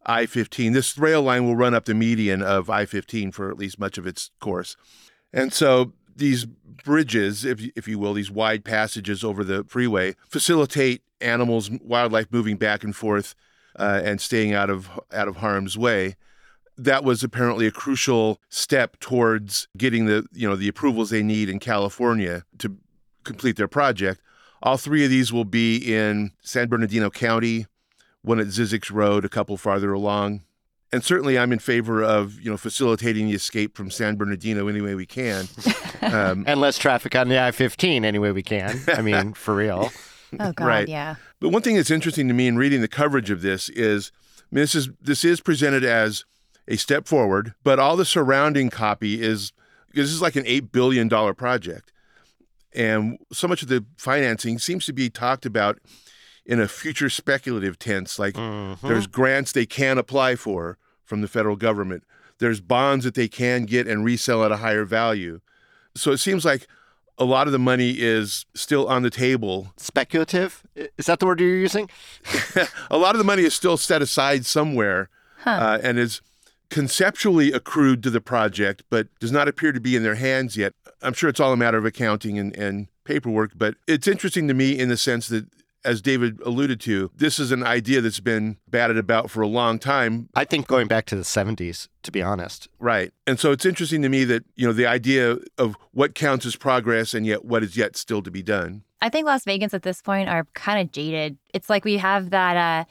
I 0.06 0.26
15. 0.26 0.74
This 0.74 0.98
rail 0.98 1.22
line 1.22 1.46
will 1.46 1.56
run 1.56 1.74
up 1.74 1.86
the 1.86 1.94
median 1.94 2.42
of 2.42 2.70
I 2.70 2.86
15 2.86 3.32
for 3.32 3.50
at 3.50 3.58
least 3.58 3.80
much 3.80 3.98
of 3.98 4.06
its 4.06 4.32
course. 4.40 4.76
And 5.34 5.52
so 5.52 5.94
these 6.16 6.46
bridges, 6.46 7.44
if, 7.44 7.62
if 7.76 7.88
you 7.88 8.00
will, 8.00 8.14
these 8.14 8.32
wide 8.32 8.64
passages 8.64 9.24
over 9.24 9.44
the 9.44 9.64
freeway, 9.64 10.16
facilitate 10.30 11.02
animals, 11.22 11.70
wildlife 11.70 12.28
moving 12.32 12.58
back 12.58 12.84
and 12.84 12.96
forth 12.96 13.36
uh, 13.78 14.02
and 14.04 14.22
staying 14.22 14.54
out 14.54 14.70
of 14.70 14.90
out 15.12 15.28
of 15.28 15.38
harm's 15.38 15.78
way. 15.78 16.16
That 16.78 17.04
was 17.04 17.24
apparently 17.24 17.68
a 17.68 17.72
crucial 17.72 18.40
step 18.50 19.00
towards 19.00 19.68
getting 19.78 20.06
the 20.06 20.26
you 20.34 20.48
know 20.48 20.56
the 20.56 20.68
approvals 20.68 21.10
they 21.10 21.24
need 21.24 21.50
in 21.50 21.60
California 21.60 22.44
to 22.60 22.78
complete 23.24 23.56
their 23.56 23.68
project. 23.68 24.22
All 24.64 24.78
three 24.78 25.04
of 25.04 25.10
these 25.10 25.32
will 25.32 25.46
be 25.46 25.78
in 25.78 26.32
San 26.42 26.68
Bernardino 26.68 27.10
County, 27.10 27.68
one 28.22 28.40
at 28.40 28.48
Zzyzx 28.48 28.92
Road, 28.92 29.24
a 29.24 29.30
couple 29.30 29.58
farther 29.58 29.94
along. 29.94 30.42
And 30.92 31.04
certainly, 31.04 31.38
I'm 31.38 31.52
in 31.52 31.60
favor 31.60 32.04
of 32.04 32.40
you 32.40 32.50
know 32.50 32.58
facilitating 32.58 33.28
the 33.28 33.34
escape 33.34 33.76
from 33.76 33.92
San 33.92 34.16
Bernardino 34.16 34.68
any 34.68 34.82
way 34.82 34.96
we 34.96 35.06
can, 35.06 35.48
um, 36.02 36.46
and 36.48 36.62
less 36.62 36.78
traffic 36.78 37.16
on 37.16 37.28
the 37.28 37.42
I-15 37.42 38.06
any 38.06 38.20
way 38.20 38.32
we 38.32 38.44
can. 38.44 38.80
I 38.88 39.02
mean, 39.02 39.34
for 39.36 39.56
real. 39.56 39.92
Oh 40.40 40.52
God, 40.54 40.66
right. 40.66 40.88
yeah. 40.88 41.16
But 41.40 41.50
one 41.50 41.62
thing 41.62 41.76
that's 41.76 41.92
interesting 41.92 42.28
to 42.28 42.34
me 42.34 42.48
in 42.48 42.58
reading 42.58 42.82
the 42.82 42.88
coverage 42.88 43.30
of 43.30 43.42
this 43.42 43.70
is, 43.70 44.12
I 44.40 44.56
mean, 44.56 44.62
this 44.62 44.76
is 44.76 44.90
this 45.02 45.26
is 45.26 45.42
presented 45.42 45.84
as 45.84 46.24
a 46.68 46.78
step 46.78 47.08
forward, 47.08 47.54
but 47.64 47.80
all 47.80 47.96
the 47.96 48.06
surrounding 48.06 48.70
copy 48.70 49.22
is 49.22 49.54
this 49.94 50.12
is 50.12 50.22
like 50.22 50.36
an 50.36 50.44
eight 50.46 50.72
billion 50.72 51.08
dollar 51.08 51.34
project, 51.34 51.92
and 52.74 53.18
so 53.32 53.48
much 53.48 53.62
of 53.62 53.70
the 53.70 53.86
financing 53.98 54.60
seems 54.60 54.86
to 54.86 54.94
be 54.94 55.10
talked 55.10 55.46
about 55.46 55.80
in 56.46 56.60
a 56.60 56.68
future 56.68 57.10
speculative 57.10 57.80
tense. 57.80 58.20
Like 58.20 58.36
mm-hmm. 58.36 58.88
there's 58.88 59.08
grants 59.08 59.52
they 59.52 59.66
can 59.66 59.98
apply 59.98 60.36
for 60.36 60.78
from 61.04 61.22
the 61.22 61.28
federal 61.28 61.56
government. 61.56 62.04
There's 62.40 62.60
bonds 62.60 63.06
that 63.06 63.16
they 63.16 63.28
can 63.28 63.66
get 63.66 63.88
and 63.88 64.04
resell 64.04 64.44
at 64.44 64.52
a 64.52 64.58
higher 64.58 64.86
value. 64.86 65.40
So 65.96 66.12
it 66.12 66.18
seems 66.18 66.44
like 66.44 66.68
a 67.18 67.24
lot 67.24 67.48
of 67.48 67.54
the 67.54 67.60
money 67.60 67.92
is 67.92 68.46
still 68.54 68.88
on 68.88 69.04
the 69.04 69.10
table. 69.10 69.72
Speculative? 69.78 70.64
Is 70.76 71.06
that 71.06 71.20
the 71.20 71.26
word 71.26 71.40
you're 71.40 71.56
using? 71.56 71.90
a 72.92 72.98
lot 72.98 73.16
of 73.16 73.20
the 73.20 73.24
money 73.24 73.44
is 73.44 73.54
still 73.54 73.78
set 73.78 74.02
aside 74.02 74.46
somewhere 74.46 75.10
huh. 75.40 75.50
uh, 75.50 75.80
and 75.82 75.98
is 75.98 76.22
conceptually 76.70 77.52
accrued 77.52 78.04
to 78.04 78.10
the 78.10 78.22
project, 78.22 78.84
but 78.90 79.08
does 79.20 79.32
not 79.32 79.48
appear 79.48 79.72
to 79.72 79.80
be 79.80 79.96
in 79.96 80.04
their 80.04 80.16
hands 80.16 80.58
yet. 80.58 80.74
I'm 81.02 81.14
sure 81.14 81.30
it's 81.30 81.40
all 81.40 81.54
a 81.54 81.58
matter 81.58 81.78
of 81.78 81.86
accounting 81.86 82.40
and, 82.40 82.56
and 82.56 82.88
paperwork, 83.04 83.52
but 83.56 83.76
it's 83.88 84.08
interesting 84.08 84.48
to 84.48 84.54
me 84.54 84.78
in 84.78 84.90
the 84.90 84.98
sense 84.98 85.28
that 85.28 85.46
as 85.86 86.02
Dayvid 86.02 86.44
alluded 86.44 86.82
to, 86.82 87.12
this 87.16 87.38
is 87.38 87.52
an 87.52 87.64
idea 87.64 88.02
that's 88.02 88.20
been 88.20 88.58
batted 88.68 88.98
about 88.98 89.30
for 89.30 89.42
a 89.42 89.48
long 89.48 89.78
time. 89.78 90.30
I 90.34 90.44
think 90.44 90.68
going 90.68 90.88
back 90.88 91.06
to 91.06 91.16
the 91.16 91.22
70s, 91.22 91.88
to 92.02 92.12
be 92.12 92.24
honest. 92.24 92.68
Right. 92.80 93.14
And 93.28 93.40
so 93.40 93.52
it's 93.52 93.66
interesting 93.66 94.02
to 94.02 94.10
me 94.10 94.24
that, 94.26 94.44
you 94.56 94.66
know, 94.66 94.74
the 94.74 94.88
idea 94.88 95.38
of 95.58 95.78
what 95.92 96.16
counts 96.16 96.46
as 96.46 96.56
progress 96.56 97.14
and 97.14 97.26
yet 97.26 97.46
what 97.46 97.64
is 97.64 97.78
yet 97.78 97.96
still 97.96 98.24
to 98.24 98.32
be 98.32 98.42
done. 98.42 98.84
I 99.00 99.10
think 99.10 99.28
Las 99.28 99.46
Vegans 99.46 99.74
at 99.76 99.84
this 99.84 100.02
point 100.02 100.28
are 100.28 100.48
kind 100.56 100.82
of 100.82 100.92
jaded. 100.92 101.38
It's 101.54 101.70
like 101.70 101.86
we 101.86 101.98
have 101.98 102.32
that 102.32 102.58
uh 102.58 102.86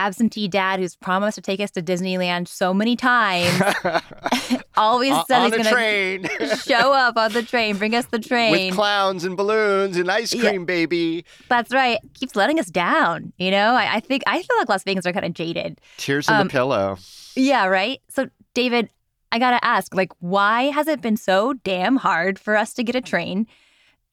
absentee 0.00 0.48
dad 0.48 0.80
who's 0.80 0.96
promised 0.96 1.36
to 1.36 1.42
take 1.42 1.60
us 1.60 1.70
to 1.72 1.82
Disneyland 1.82 2.48
so 2.48 2.72
many 2.72 2.96
times. 2.96 3.62
Always 4.76 5.14
said 5.28 5.52
he's 5.52 5.62
going 5.62 6.22
to 6.38 6.56
show 6.56 6.92
up 6.92 7.16
on 7.16 7.32
the 7.32 7.42
train, 7.42 7.76
bring 7.76 7.94
us 7.94 8.06
the 8.06 8.18
train. 8.30 8.52
With 8.52 8.74
clowns 8.74 9.24
and 9.24 9.36
balloons 9.36 9.96
and 9.96 10.10
ice 10.10 10.30
cream, 10.30 10.62
yeah. 10.62 10.64
baby. 10.64 11.24
That's 11.48 11.72
right. 11.72 11.98
Keeps 12.14 12.34
letting 12.34 12.58
us 12.58 12.66
down. 12.66 13.32
You 13.38 13.50
know, 13.50 13.74
I, 13.74 13.96
I 13.96 14.00
think, 14.00 14.22
I 14.26 14.42
feel 14.42 14.56
like 14.56 14.68
Las 14.68 14.84
Vegans 14.84 15.06
are 15.06 15.12
kind 15.12 15.26
of 15.26 15.34
jaded. 15.34 15.80
Tears 15.98 16.28
in 16.28 16.34
um, 16.34 16.46
the 16.46 16.50
pillow. 16.50 16.98
Yeah, 17.36 17.66
right? 17.66 18.00
So, 18.08 18.28
Dayvid, 18.54 18.88
I 19.32 19.38
got 19.38 19.50
to 19.50 19.64
ask, 19.64 19.94
like, 19.94 20.12
why 20.18 20.64
has 20.64 20.88
it 20.88 21.00
been 21.00 21.16
so 21.16 21.52
damn 21.52 21.96
hard 21.96 22.38
for 22.38 22.56
us 22.56 22.72
to 22.74 22.82
get 22.82 22.96
a 22.96 23.00
train? 23.00 23.46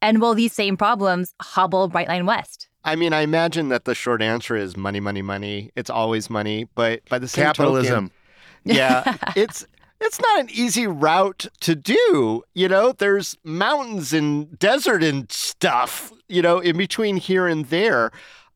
And 0.02 0.22
will 0.22 0.36
these 0.36 0.54
same 0.54 0.78
problems 0.78 1.34
hobble 1.42 1.90
Brightline 1.90 2.28
West? 2.28 2.68
I 2.88 2.96
mean, 2.96 3.12
I 3.12 3.20
imagine 3.20 3.68
that 3.68 3.84
the 3.84 3.94
short 3.94 4.22
answer 4.22 4.56
is 4.56 4.78
money, 4.78 5.02
money, 5.02 5.22
money. 5.22 5.72
It's 5.76 5.90
always 5.90 6.30
money, 6.30 6.70
but 6.74 7.04
by 7.10 7.20
the 7.20 7.28
same 7.28 7.44
capitalism. 7.44 8.12
Token, 8.66 8.78
yeah, 8.78 9.18
it's 9.36 9.68
it's 10.00 10.22
not 10.22 10.40
an 10.40 10.50
easy 10.52 10.88
route 10.88 11.48
to 11.60 11.76
do. 11.76 12.44
You 12.54 12.70
know, 12.70 12.94
there's 12.94 13.38
mountains 13.44 14.14
and 14.14 14.58
desert 14.58 15.04
and 15.04 15.30
stuff. 15.30 16.14
You 16.30 16.42
know, 16.42 16.60
in 16.60 16.78
between 16.78 17.18
here 17.18 17.46
and 17.46 17.66
there, 17.66 18.10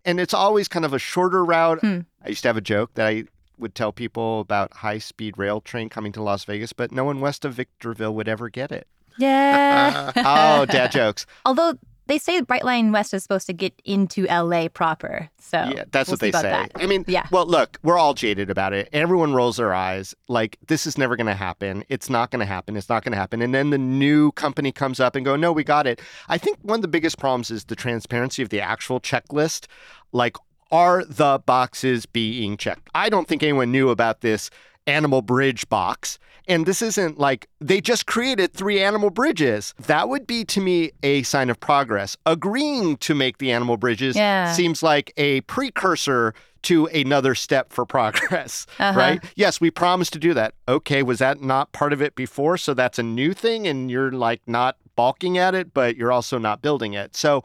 and 0.05 0.17
it's 0.17 0.33
always 0.33 0.69
kind 0.69 0.85
of 0.85 0.93
a 0.93 0.99
shorter 0.99 1.43
route. 1.43 1.81
Hmm. 1.81 1.99
I 2.23 2.29
used 2.29 2.43
to 2.43 2.47
have 2.47 2.57
a 2.57 2.61
joke 2.61 2.93
that 2.93 3.07
I 3.07 3.25
would 3.57 3.75
tell 3.75 3.91
people 3.91 4.39
about 4.39 4.71
high 4.75 4.99
speed 4.99 5.37
rail 5.37 5.59
train 5.59 5.89
coming 5.89 6.13
to 6.13 6.23
Las 6.23 6.45
Vegas, 6.45 6.71
but 6.71 6.93
no 6.93 7.03
one 7.03 7.19
west 7.19 7.43
of 7.43 7.53
Victorville 7.53 8.15
would 8.15 8.29
ever 8.29 8.47
get 8.47 8.71
it. 8.71 8.87
Yeah. 9.17 10.13
oh, 10.15 10.65
dad 10.65 10.93
jokes. 10.93 11.25
Although 11.45 11.77
they 12.11 12.17
say 12.17 12.41
Brightline 12.41 12.91
West 12.91 13.13
is 13.13 13.23
supposed 13.23 13.47
to 13.47 13.53
get 13.53 13.73
into 13.85 14.25
LA 14.25 14.67
proper. 14.67 15.29
So 15.39 15.57
yeah, 15.57 15.85
that's 15.91 16.09
we'll 16.09 16.15
what 16.15 16.19
they 16.19 16.31
say. 16.31 16.41
That. 16.41 16.71
I 16.75 16.85
mean, 16.85 17.05
yeah. 17.07 17.27
Well, 17.31 17.45
look, 17.45 17.79
we're 17.83 17.97
all 17.97 18.13
jaded 18.13 18.49
about 18.49 18.73
it. 18.73 18.89
Everyone 18.91 19.33
rolls 19.33 19.57
their 19.57 19.73
eyes. 19.73 20.13
Like 20.27 20.57
this 20.67 20.85
is 20.85 20.97
never 20.97 21.15
going 21.15 21.27
to 21.27 21.33
happen. 21.33 21.83
It's 21.89 22.09
not 22.09 22.29
going 22.31 22.41
to 22.41 22.45
happen. 22.45 22.75
It's 22.75 22.89
not 22.89 23.03
going 23.03 23.13
to 23.13 23.17
happen. 23.17 23.41
And 23.41 23.53
then 23.53 23.69
the 23.69 23.77
new 23.77 24.31
company 24.33 24.71
comes 24.71 24.99
up 24.99 25.15
and 25.15 25.25
go, 25.25 25.35
no, 25.35 25.51
we 25.51 25.63
got 25.63 25.87
it. 25.87 26.01
I 26.27 26.37
think 26.37 26.57
one 26.61 26.79
of 26.79 26.81
the 26.81 26.87
biggest 26.87 27.17
problems 27.17 27.49
is 27.49 27.65
the 27.65 27.75
transparency 27.75 28.41
of 28.41 28.49
the 28.49 28.59
actual 28.59 28.99
checklist. 28.99 29.67
Like, 30.11 30.35
are 30.71 31.03
the 31.05 31.39
boxes 31.45 32.05
being 32.05 32.57
checked? 32.57 32.89
I 32.95 33.09
don't 33.09 33.27
think 33.27 33.43
anyone 33.43 33.71
knew 33.71 33.89
about 33.89 34.21
this 34.21 34.49
animal 34.87 35.21
bridge 35.21 35.67
box. 35.69 36.19
And 36.47 36.65
this 36.65 36.81
isn't 36.81 37.19
like 37.19 37.47
they 37.59 37.81
just 37.81 38.07
created 38.07 38.53
three 38.53 38.81
animal 38.81 39.09
bridges. 39.09 39.73
That 39.85 40.09
would 40.09 40.25
be 40.25 40.43
to 40.45 40.59
me 40.59 40.91
a 41.03 41.23
sign 41.23 41.49
of 41.49 41.59
progress. 41.59 42.17
Agreeing 42.25 42.97
to 42.97 43.15
make 43.15 43.37
the 43.37 43.51
animal 43.51 43.77
bridges 43.77 44.15
yeah. 44.15 44.51
seems 44.53 44.81
like 44.81 45.13
a 45.17 45.41
precursor 45.41 46.33
to 46.63 46.87
another 46.87 47.35
step 47.35 47.71
for 47.71 47.85
progress, 47.87 48.65
uh-huh. 48.79 48.97
right? 48.97 49.23
Yes, 49.35 49.61
we 49.61 49.71
promised 49.71 50.13
to 50.13 50.19
do 50.19 50.33
that. 50.33 50.53
Okay, 50.67 51.03
was 51.03 51.19
that 51.19 51.41
not 51.41 51.71
part 51.71 51.93
of 51.93 52.01
it 52.01 52.15
before? 52.15 52.57
So 52.57 52.73
that's 52.73 52.99
a 52.99 53.03
new 53.03 53.33
thing 53.33 53.67
and 53.67 53.89
you're 53.89 54.11
like 54.11 54.41
not 54.47 54.77
balking 54.95 55.37
at 55.37 55.55
it, 55.55 55.73
but 55.73 55.95
you're 55.95 56.11
also 56.11 56.37
not 56.37 56.61
building 56.61 56.93
it. 56.93 57.15
So 57.15 57.43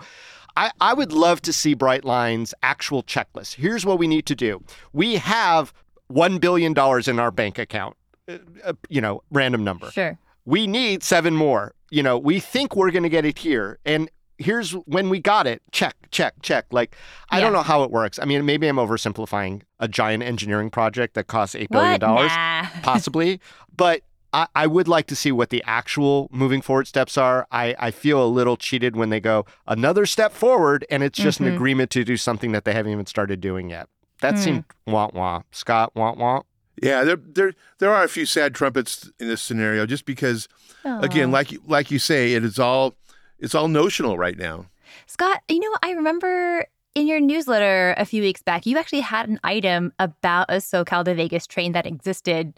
I, 0.56 0.70
I 0.80 0.94
would 0.94 1.12
love 1.12 1.42
to 1.42 1.52
see 1.52 1.74
Brightline's 1.74 2.54
actual 2.62 3.02
checklist. 3.02 3.54
Here's 3.54 3.84
what 3.84 3.98
we 3.98 4.08
need 4.08 4.26
to 4.26 4.34
do. 4.34 4.62
We 4.92 5.16
have 5.16 5.72
$1 6.12 6.40
billion 6.40 6.72
in 7.08 7.18
our 7.18 7.30
bank 7.30 7.58
account, 7.58 7.96
uh, 8.28 8.38
uh, 8.64 8.72
you 8.88 9.00
know, 9.00 9.22
random 9.30 9.64
number. 9.64 9.90
Sure. 9.90 10.18
We 10.44 10.66
need 10.66 11.02
seven 11.02 11.34
more. 11.34 11.74
You 11.90 12.02
know, 12.02 12.18
we 12.18 12.40
think 12.40 12.76
we're 12.76 12.90
going 12.90 13.02
to 13.04 13.08
get 13.08 13.24
it 13.24 13.38
here. 13.38 13.78
And 13.84 14.10
here's 14.38 14.72
when 14.72 15.08
we 15.08 15.20
got 15.20 15.46
it. 15.46 15.62
Check, 15.72 15.94
check, 16.10 16.34
check. 16.42 16.66
Like, 16.70 16.94
I 17.30 17.40
don't 17.40 17.52
know 17.52 17.62
how 17.62 17.82
it 17.84 17.90
works. 17.90 18.18
I 18.20 18.24
mean, 18.24 18.44
maybe 18.44 18.66
I'm 18.66 18.76
oversimplifying 18.76 19.62
a 19.80 19.88
giant 19.88 20.22
engineering 20.22 20.70
project 20.70 21.14
that 21.14 21.26
costs 21.26 21.54
$8 21.54 21.68
billion, 21.70 22.00
Nah. 22.00 22.66
possibly. 22.82 23.40
But 23.76 24.02
I, 24.32 24.46
I 24.54 24.66
would 24.66 24.88
like 24.88 25.06
to 25.08 25.16
see 25.16 25.32
what 25.32 25.50
the 25.50 25.62
actual 25.66 26.28
moving 26.32 26.60
forward 26.60 26.86
steps 26.86 27.16
are. 27.16 27.46
I, 27.50 27.74
I 27.78 27.90
feel 27.90 28.22
a 28.22 28.26
little 28.26 28.56
cheated 28.56 28.94
when 28.96 29.08
they 29.10 29.20
go 29.20 29.46
another 29.66 30.06
step 30.06 30.32
forward 30.32 30.84
and 30.90 31.02
it's 31.02 31.18
just 31.18 31.40
an 31.40 31.46
Mhm. 31.46 31.54
agreement 31.54 31.90
to 31.92 32.04
do 32.04 32.16
something 32.16 32.52
that 32.52 32.64
they 32.64 32.72
haven't 32.72 32.92
even 32.92 33.06
started 33.06 33.40
doing 33.40 33.70
yet. 33.70 33.88
That 34.20 34.34
Hmm. 34.34 34.40
seemed 34.40 34.64
wah 34.86 35.10
wah. 35.12 35.42
Scott, 35.50 35.92
wah 35.94 36.12
wah. 36.12 36.42
Yeah, 36.82 37.04
there 37.04 37.16
there 37.16 37.52
there 37.78 37.90
are 37.92 38.04
a 38.04 38.08
few 38.08 38.26
sad 38.26 38.54
trumpets 38.54 39.10
in 39.18 39.28
this 39.28 39.40
scenario, 39.42 39.86
just 39.86 40.04
because 40.04 40.48
again, 40.84 41.30
like 41.32 41.52
you- 41.52 41.62
like 41.66 41.90
you 41.90 41.98
say, 41.98 42.32
it 42.34 42.44
is 42.44 42.58
all 42.58 42.94
it's 43.38 43.54
all 43.54 43.68
notional 43.68 44.16
right 44.18 44.36
now. 44.38 44.66
Scott, 45.06 45.42
you 45.48 45.60
know, 45.60 45.74
I 45.82 45.90
remember 45.92 46.66
in 46.94 47.06
your 47.06 47.20
newsletter 47.20 47.94
a 47.98 48.04
few 48.06 48.22
weeks 48.22 48.42
back, 48.42 48.64
you 48.64 48.78
actually 48.78 49.00
had 49.00 49.28
an 49.28 49.38
item 49.44 49.92
about 49.98 50.46
a 50.48 50.56
SoCal 50.56 51.04
to 51.04 51.14
Vegas 51.14 51.46
train 51.46 51.72
that 51.72 51.86
existed. 51.86 52.54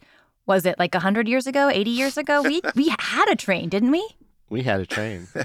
Was 0.47 0.65
it 0.65 0.79
like 0.79 0.95
100 0.95 1.27
years 1.29 1.47
ago, 1.47 1.69
80 1.69 1.91
years 1.91 2.17
ago? 2.17 2.43
We 2.43 2.61
we 2.77 2.89
had 2.99 3.29
a 3.29 3.37
train, 3.37 3.69
didn't 3.69 3.91
we? 3.91 4.07
We 4.49 4.63
had 4.63 4.81
a 4.81 4.87
train. 4.87 5.29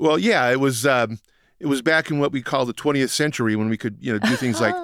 Well, 0.00 0.16
yeah, 0.16 0.48
it 0.50 0.60
was 0.60 0.86
um, 0.86 1.18
it 1.58 1.66
was 1.66 1.82
back 1.82 2.08
in 2.08 2.20
what 2.20 2.30
we 2.30 2.40
call 2.40 2.64
the 2.64 2.72
20th 2.72 3.10
century 3.10 3.56
when 3.56 3.68
we 3.68 3.76
could 3.76 3.96
you 4.00 4.12
know 4.12 4.20
do 4.20 4.36
things 4.36 4.60
like 4.60 4.76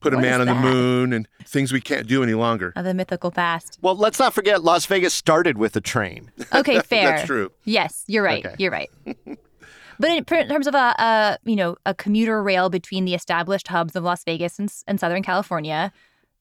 put 0.00 0.14
a 0.14 0.18
man 0.18 0.40
on 0.40 0.46
the 0.46 0.54
moon 0.54 1.12
and 1.12 1.26
things 1.44 1.72
we 1.72 1.80
can't 1.80 2.06
do 2.06 2.22
any 2.22 2.34
longer. 2.34 2.72
Of 2.76 2.84
the 2.84 2.94
mythical 2.94 3.30
past. 3.30 3.78
well, 3.82 3.96
let's 3.96 4.18
not 4.18 4.34
forget 4.34 4.62
Las 4.62 4.86
Vegas 4.86 5.14
started 5.14 5.58
with 5.58 5.74
a 5.76 5.80
train. 5.80 6.30
Okay, 6.54 6.80
fair. 6.80 7.10
That's 7.10 7.26
true. 7.26 7.50
Yes, 7.64 8.04
you're 8.06 8.22
right. 8.22 8.44
Okay. 8.44 8.54
You're 8.58 8.70
right. 8.70 8.90
but 9.04 10.10
in, 10.10 10.18
in 10.18 10.48
terms 10.48 10.66
of 10.66 10.74
a, 10.74 10.94
a 10.98 11.38
you 11.44 11.56
know 11.56 11.76
a 11.86 11.94
commuter 11.94 12.42
rail 12.42 12.68
between 12.70 13.04
the 13.04 13.14
established 13.14 13.68
hubs 13.68 13.96
of 13.96 14.04
Las 14.04 14.22
Vegas 14.24 14.58
and, 14.58 14.72
and 14.86 15.00
Southern 15.00 15.22
California, 15.22 15.92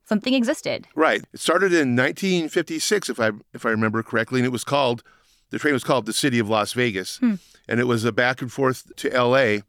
something 0.05 0.33
existed. 0.33 0.87
Right. 0.95 1.23
It 1.33 1.39
started 1.39 1.73
in 1.73 1.95
1956, 1.95 3.09
if 3.09 3.19
I 3.19 3.31
if 3.53 3.65
I 3.65 3.69
remember 3.69 4.03
correctly, 4.03 4.39
and 4.39 4.45
it 4.45 4.51
was 4.51 4.63
called 4.63 5.03
the 5.49 5.59
train 5.59 5.73
was 5.73 5.83
called 5.83 6.05
the 6.05 6.13
City 6.13 6.39
of 6.39 6.49
Las 6.49 6.73
Vegas, 6.73 7.17
Hmm. 7.17 7.35
and 7.67 7.79
it 7.79 7.85
was 7.85 8.03
a 8.05 8.11
back 8.11 8.41
and 8.41 8.51
forth 8.51 8.95
to 8.97 9.11
L.A. 9.13 9.63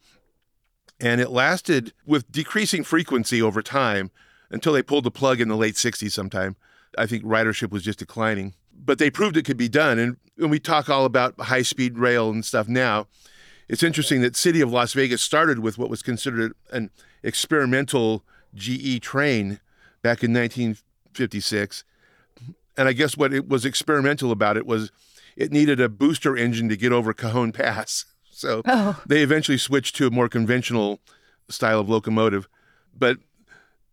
And 0.98 1.20
it 1.20 1.30
lasted 1.30 1.92
with 2.06 2.30
decreasing 2.32 2.82
frequency 2.82 3.42
over 3.42 3.62
time 3.62 4.10
until 4.50 4.72
they 4.72 4.82
pulled 4.82 5.04
the 5.04 5.10
plug 5.10 5.40
in 5.40 5.48
the 5.48 5.56
late 5.56 5.74
60s. 5.74 6.12
Sometime, 6.12 6.56
I 6.96 7.06
think 7.06 7.24
ridership 7.24 7.70
was 7.70 7.82
just 7.82 7.98
declining, 7.98 8.54
but 8.72 8.98
they 8.98 9.10
proved 9.10 9.36
it 9.36 9.44
could 9.44 9.56
be 9.56 9.68
done. 9.68 9.98
And 9.98 10.16
when 10.36 10.50
we 10.50 10.58
talk 10.58 10.88
all 10.88 11.04
about 11.04 11.38
high 11.38 11.62
speed 11.62 11.98
rail 11.98 12.30
and 12.30 12.44
stuff 12.44 12.68
now, 12.68 13.06
it's 13.68 13.82
interesting 13.82 14.22
that 14.22 14.36
City 14.36 14.60
of 14.60 14.72
Las 14.72 14.92
Vegas 14.92 15.22
started 15.22 15.58
with 15.58 15.76
what 15.76 15.90
was 15.90 16.02
considered 16.02 16.54
an 16.70 16.90
experimental 17.22 18.24
GE 18.54 19.00
train 19.02 19.60
back 20.02 20.22
in 20.22 20.32
1956. 20.32 21.84
And 22.76 22.88
I 22.88 22.92
guess 22.92 23.16
what 23.16 23.32
it 23.32 23.48
was 23.48 23.64
experimental 23.64 24.30
about 24.30 24.56
it 24.56 24.66
was 24.66 24.92
it 25.36 25.50
needed 25.52 25.80
a 25.80 25.88
booster 25.88 26.36
engine 26.36 26.68
to 26.68 26.76
get 26.76 26.92
over 26.92 27.12
Cajon 27.12 27.52
Pass. 27.52 28.06
So 28.36 28.62
Oh. 28.66 29.02
they 29.06 29.22
eventually 29.22 29.58
switched 29.58 29.96
to 29.96 30.06
a 30.06 30.10
more 30.10 30.28
conventional 30.28 31.00
style 31.48 31.80
of 31.80 31.88
locomotive. 31.88 32.48
But 32.96 33.18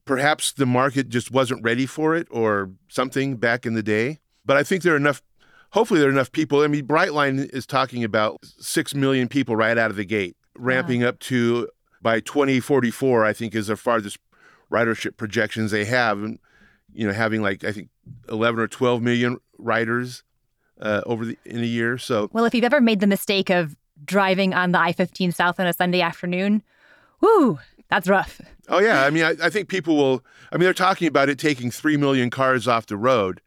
perhaps 0.06 0.52
the 0.52 0.66
market 0.66 1.10
just 1.10 1.32
wasn't 1.32 1.64
ready 1.64 1.86
for 1.86 2.16
it 2.16 2.28
or 2.30 2.72
something 2.90 3.38
back 3.38 3.66
in 3.66 3.74
the 3.74 3.84
day. 3.84 4.20
But 4.46 4.58
I 4.58 4.64
think 4.64 4.84
there 4.84 4.94
are 4.94 4.98
enough, 4.98 5.22
hopefully, 5.72 6.00
there 6.02 6.10
are 6.10 6.12
enough 6.12 6.32
people. 6.32 6.62
I 6.62 6.68
mean, 6.68 6.86
Brightline 6.86 7.50
is 7.54 7.66
talking 7.66 8.04
about 8.04 8.40
6 8.60 8.94
million 8.96 9.28
people 9.30 9.56
right 9.56 9.78
out 9.78 9.90
of 9.92 9.96
the 9.96 10.04
gate, 10.06 10.36
ramping 10.58 11.04
up 11.04 11.20
to 11.20 11.70
by 12.02 12.20
2044, 12.20 13.24
I 13.24 13.32
think, 13.32 13.56
is 13.56 13.68
the 13.68 13.78
farthest 13.78 14.18
ridership 14.70 15.16
projections 15.16 15.72
they 15.72 15.86
have. 15.86 16.18
And, 16.22 16.40
you 16.94 17.08
know, 17.08 17.14
having 17.14 17.42
like, 17.42 17.64
I 17.64 17.72
think, 17.72 17.88
11 18.28 18.60
or 18.60 18.68
12 18.68 19.02
million 19.02 19.38
riders 19.58 20.24
uh, 20.82 21.02
over 21.06 21.24
the, 21.24 21.38
in 21.46 21.62
a 21.62 21.66
year. 21.66 21.98
So, 21.98 22.30
Well, 22.34 22.44
if 22.44 22.54
you've 22.54 22.66
ever 22.66 22.82
made 22.82 23.00
the 23.00 23.08
mistake 23.08 23.50
of 23.50 23.78
driving 24.04 24.54
on 24.54 24.72
the 24.72 24.80
I-15 24.80 25.34
South 25.34 25.60
on 25.60 25.68
a 25.68 25.74
Sunday 25.74 26.02
afternoon, 26.02 26.64
whoo, 27.22 27.60
that's 27.90 28.08
rough. 28.08 28.42
Oh 28.70 28.80
yeah, 28.80 29.04
I 29.04 29.10
mean, 29.10 29.24
I, 29.24 29.36
I 29.44 29.50
think 29.50 29.70
people 29.70 29.98
will. 29.98 30.24
I 30.52 30.58
mean, 30.58 30.64
they're 30.64 30.74
talking 30.74 31.08
about 31.08 31.30
it 31.30 31.38
taking 31.38 31.70
three 31.70 31.98
million 31.98 32.30
cars 32.30 32.68
off 32.68 32.86
the 32.86 32.98
road. 32.98 33.42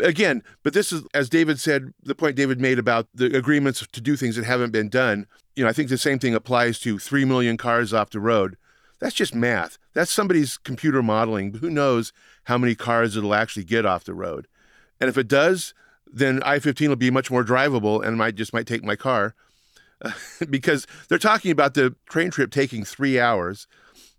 Again, 0.00 0.42
but 0.64 0.72
this 0.72 0.92
is, 0.92 1.04
as 1.14 1.30
Dayvid 1.30 1.60
said, 1.60 1.94
the 2.02 2.14
point 2.14 2.36
Dayvid 2.36 2.58
made 2.58 2.78
about 2.78 3.06
the 3.14 3.36
agreements 3.36 3.86
to 3.86 4.00
do 4.00 4.16
things 4.16 4.34
that 4.36 4.44
haven't 4.44 4.72
been 4.72 4.88
done. 4.88 5.26
You 5.54 5.62
know, 5.62 5.70
I 5.70 5.72
think 5.72 5.88
the 5.88 5.98
same 5.98 6.18
thing 6.18 6.34
applies 6.34 6.80
to 6.80 6.98
three 6.98 7.24
million 7.24 7.56
cars 7.56 7.94
off 7.94 8.10
the 8.10 8.18
road. 8.18 8.56
That's 8.98 9.14
just 9.14 9.34
math. 9.34 9.78
That's 9.92 10.10
somebody's 10.10 10.56
computer 10.56 11.02
modeling. 11.02 11.54
Who 11.54 11.70
knows 11.70 12.12
how 12.44 12.58
many 12.58 12.74
cars 12.74 13.16
it'll 13.16 13.34
actually 13.34 13.64
get 13.64 13.86
off 13.86 14.04
the 14.04 14.14
road? 14.14 14.48
And 15.00 15.08
if 15.08 15.18
it 15.18 15.28
does, 15.28 15.74
then 16.10 16.42
I-15 16.42 16.88
will 16.88 16.96
be 16.96 17.10
much 17.10 17.30
more 17.30 17.44
drivable, 17.44 18.04
and 18.04 18.20
I 18.22 18.30
just 18.30 18.52
might 18.52 18.66
take 18.66 18.82
my 18.82 18.96
car 18.96 19.34
because 20.50 20.86
they're 21.08 21.18
talking 21.18 21.50
about 21.50 21.74
the 21.74 21.94
train 22.08 22.30
trip 22.30 22.50
taking 22.50 22.84
three 22.84 23.18
hours. 23.20 23.66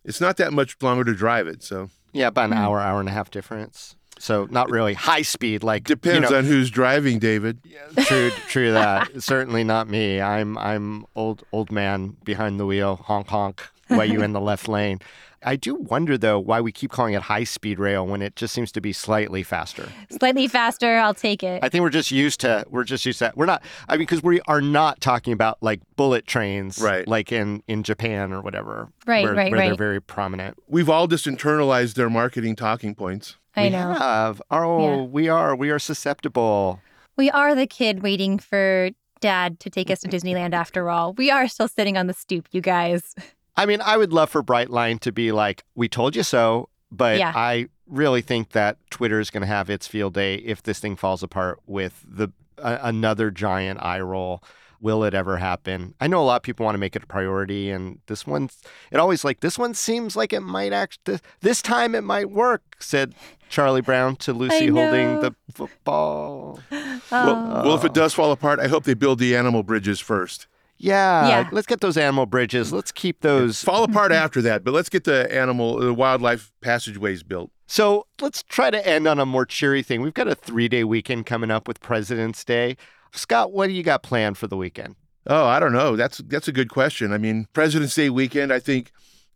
It's 0.04 0.22
not 0.22 0.38
that 0.38 0.54
much 0.54 0.76
longer 0.82 1.04
to 1.04 1.14
drive 1.16 1.48
it, 1.48 1.64
so 1.64 1.90
Yeah, 2.14 2.28
about 2.28 2.46
an 2.46 2.52
Hmm. 2.58 2.64
hour, 2.64 2.80
hour 2.80 3.00
and 3.00 3.10
a 3.10 3.12
half 3.12 3.30
difference. 3.32 3.96
So 4.20 4.48
not 4.50 4.70
really 4.70 4.94
high 4.94 5.24
speed 5.24 5.64
like 5.64 5.84
depends 5.84 6.30
you 6.30 6.32
know, 6.32 6.38
on 6.38 6.46
who's 6.46 6.70
driving, 6.70 7.20
Dayvid. 7.20 7.58
true 8.06 8.32
true 8.48 8.72
that. 8.72 9.22
Certainly 9.22 9.64
not 9.64 9.88
me. 9.90 10.22
I'm 10.22 10.58
I'm 10.58 11.06
old 11.16 11.44
old 11.52 11.72
man 11.72 12.16
behind 12.24 12.60
the 12.60 12.66
wheel, 12.66 12.96
honk 12.96 13.28
honk, 13.28 13.62
way 13.90 14.08
you 14.08 14.22
in 14.22 14.34
the 14.34 14.42
left 14.42 14.68
lane. 14.68 15.00
I 15.48 15.58
do 15.58 15.76
wonder 15.76 16.18
though 16.18 16.40
why 16.40 16.60
we 16.60 16.72
keep 16.72 16.90
calling 16.92 17.14
it 17.14 17.22
high 17.24 17.44
speed 17.44 17.78
rail 17.78 18.08
when 18.08 18.24
it 18.24 18.36
just 18.36 18.52
seems 18.52 18.72
to 18.72 18.82
be 18.82 18.92
slightly 18.92 19.44
faster. 19.44 19.90
Slightly 20.10 20.48
faster, 20.48 20.98
I'll 20.98 21.14
take 21.14 21.44
it. 21.44 21.64
I 21.64 21.70
think 21.70 21.84
we're 21.84 21.92
just 21.92 22.10
used 22.10 22.40
to 22.40 22.66
we're 22.70 22.84
just 22.84 23.06
used 23.06 23.20
to 23.20 23.26
that. 23.26 23.38
We're 23.38 23.46
not 23.46 23.62
I 23.88 23.94
mean 23.94 24.00
because 24.00 24.24
we 24.24 24.42
are 24.48 24.62
not 24.62 25.02
talking 25.02 25.34
about 25.34 25.60
like 25.62 25.82
bullet 25.98 26.26
trains 26.26 26.80
Right. 26.82 27.08
like 27.08 27.32
in 27.32 27.62
in 27.68 27.84
Japan 27.84 28.34
or 28.34 28.42
whatever. 28.42 28.90
Right, 29.06 29.24
where, 29.24 29.36
right, 29.36 29.52
where 29.52 29.62
they're 29.62 29.76
very 29.76 30.02
prominent. 30.02 30.58
We've 30.68 30.90
all 30.90 31.06
just 31.06 31.26
internalized 31.28 31.94
their 31.94 32.10
marketing 32.10 32.56
talking 32.56 32.96
points. 32.96 33.36
I 33.56 33.64
we 33.64 33.70
know. 33.72 33.94
have. 33.94 34.42
Oh, 34.52 34.80
Yeah. 34.82 35.02
we 35.04 35.30
are 35.30 35.56
we 35.56 35.70
are 35.70 35.80
susceptible. 35.80 36.82
We 37.18 37.30
are 37.32 37.56
the 37.56 37.68
kid 37.68 38.04
waiting 38.04 38.40
for 38.40 38.90
dad 39.22 39.60
to 39.62 39.70
take 39.70 39.90
us 39.90 40.02
to 40.02 40.08
Disneyland 40.10 40.54
after 40.64 40.90
all. 40.90 41.14
We 41.14 41.32
are 41.32 41.48
still 41.48 41.68
sitting 41.68 41.98
on 41.98 42.08
the 42.08 42.14
stoop, 42.14 42.48
you 42.52 42.62
guys. 42.62 43.16
I 43.58 43.66
mean, 43.66 43.80
I 43.82 43.96
would 43.98 44.12
love 44.12 44.30
for 44.30 44.44
Brightline 44.44 45.00
to 45.02 45.12
be 45.12 45.32
like, 45.32 45.64
"We 45.76 45.88
told 45.88 46.16
you 46.16 46.24
so," 46.24 46.70
but 46.92 47.18
Yeah. 47.20 47.32
I 47.36 47.68
really 47.88 48.22
think 48.22 48.50
that 48.52 48.78
Twitter 48.90 49.20
is 49.20 49.30
going 49.30 49.42
to 49.42 49.48
have 49.48 49.70
its 49.70 49.88
field 49.88 50.14
day 50.16 50.36
if 50.36 50.64
this 50.64 50.80
thing 50.80 50.96
falls 50.96 51.22
apart 51.24 51.60
with 51.68 52.04
the 52.08 52.30
uh, 52.58 52.80
another 52.82 53.32
giant 53.32 53.82
eye 53.82 54.00
roll. 54.00 54.44
Will 54.82 55.04
it 55.04 55.14
ever 55.14 55.38
happen? 55.38 55.94
I 56.00 56.08
know 56.08 56.22
a 56.22 56.26
lot 56.26 56.38
of 56.38 56.44
people 56.44 56.66
want 56.66 56.76
to 56.76 56.80
make 56.80 56.96
it 56.96 57.04
a 57.04 57.08
priority, 57.08 57.72
and 57.72 58.00
this 58.08 58.28
one, 58.28 58.50
it 58.92 58.98
always 58.98 59.24
like 59.24 59.40
this 59.40 59.58
one 59.58 59.74
seems 59.74 60.16
like 60.16 60.34
it 60.34 60.42
might 60.42 60.74
act. 60.74 61.00
This, 61.06 61.22
this 61.42 61.62
time 61.62 61.96
it 61.96 62.04
might 62.04 62.30
work," 62.30 62.78
said 62.80 63.16
Charlie 63.50 63.82
Brown 63.82 64.16
to 64.18 64.34
Lucy 64.34 64.68
holding 64.68 65.20
the 65.22 65.36
football. 65.52 66.60
Oh. 66.72 67.02
Well, 67.12 67.64
well, 67.66 67.76
if 67.76 67.84
it 67.84 67.92
oh. 67.92 67.94
does 67.94 68.14
fall 68.14 68.32
apart, 68.32 68.60
I 68.60 68.68
hope 68.68 68.84
they 68.84 68.94
build 68.94 69.20
the 69.20 69.36
animal 69.36 69.64
bridges 69.64 70.00
first. 70.00 70.48
Yeah, 70.78 71.28
Yeah. 71.28 71.50
let's 71.52 71.68
get 71.68 71.80
those 71.80 71.98
animal 71.98 72.26
bridges. 72.26 72.74
Let's 72.74 72.92
keep 72.92 73.22
those 73.22 73.64
Fall 73.64 73.84
apart 73.84 74.12
after 74.12 74.42
that, 74.42 74.64
but 74.64 74.74
let's 74.74 74.90
get 74.90 75.06
the 75.06 75.34
animal, 75.34 75.80
the 75.80 75.94
wildlife 75.94 76.52
passageways 76.62 77.24
built. 77.24 77.52
So 77.68 78.08
let's 78.22 78.44
try 78.44 78.70
to 78.70 78.88
end 78.88 79.08
on 79.08 79.20
a 79.20 79.26
more 79.26 79.46
cheery 79.46 79.82
thing. 79.84 80.02
We've 80.02 80.14
got 80.14 80.28
a 80.28 80.36
three 80.36 80.68
day 80.68 80.84
weekend 80.84 81.26
coming 81.26 81.50
up 81.50 81.68
with 81.68 81.80
President's 81.80 82.44
Day. 82.44 82.78
Scott, 83.18 83.52
what 83.52 83.68
do 83.68 83.74
you 83.74 83.84
got 83.84 84.04
planned 84.04 84.38
for 84.38 84.48
the 84.48 84.58
weekend? 84.58 84.96
Oh, 85.28 85.46
I 85.46 85.60
don't 85.60 85.74
know. 85.74 85.96
That's 85.96 86.20
that's 86.20 86.48
a 86.48 86.52
good 86.52 86.70
question. 86.70 87.12
I 87.12 87.18
mean, 87.18 87.48
President's 87.54 87.96
Day 87.96 88.10
weekend. 88.10 88.54
I 88.54 88.60
think, 88.60 88.92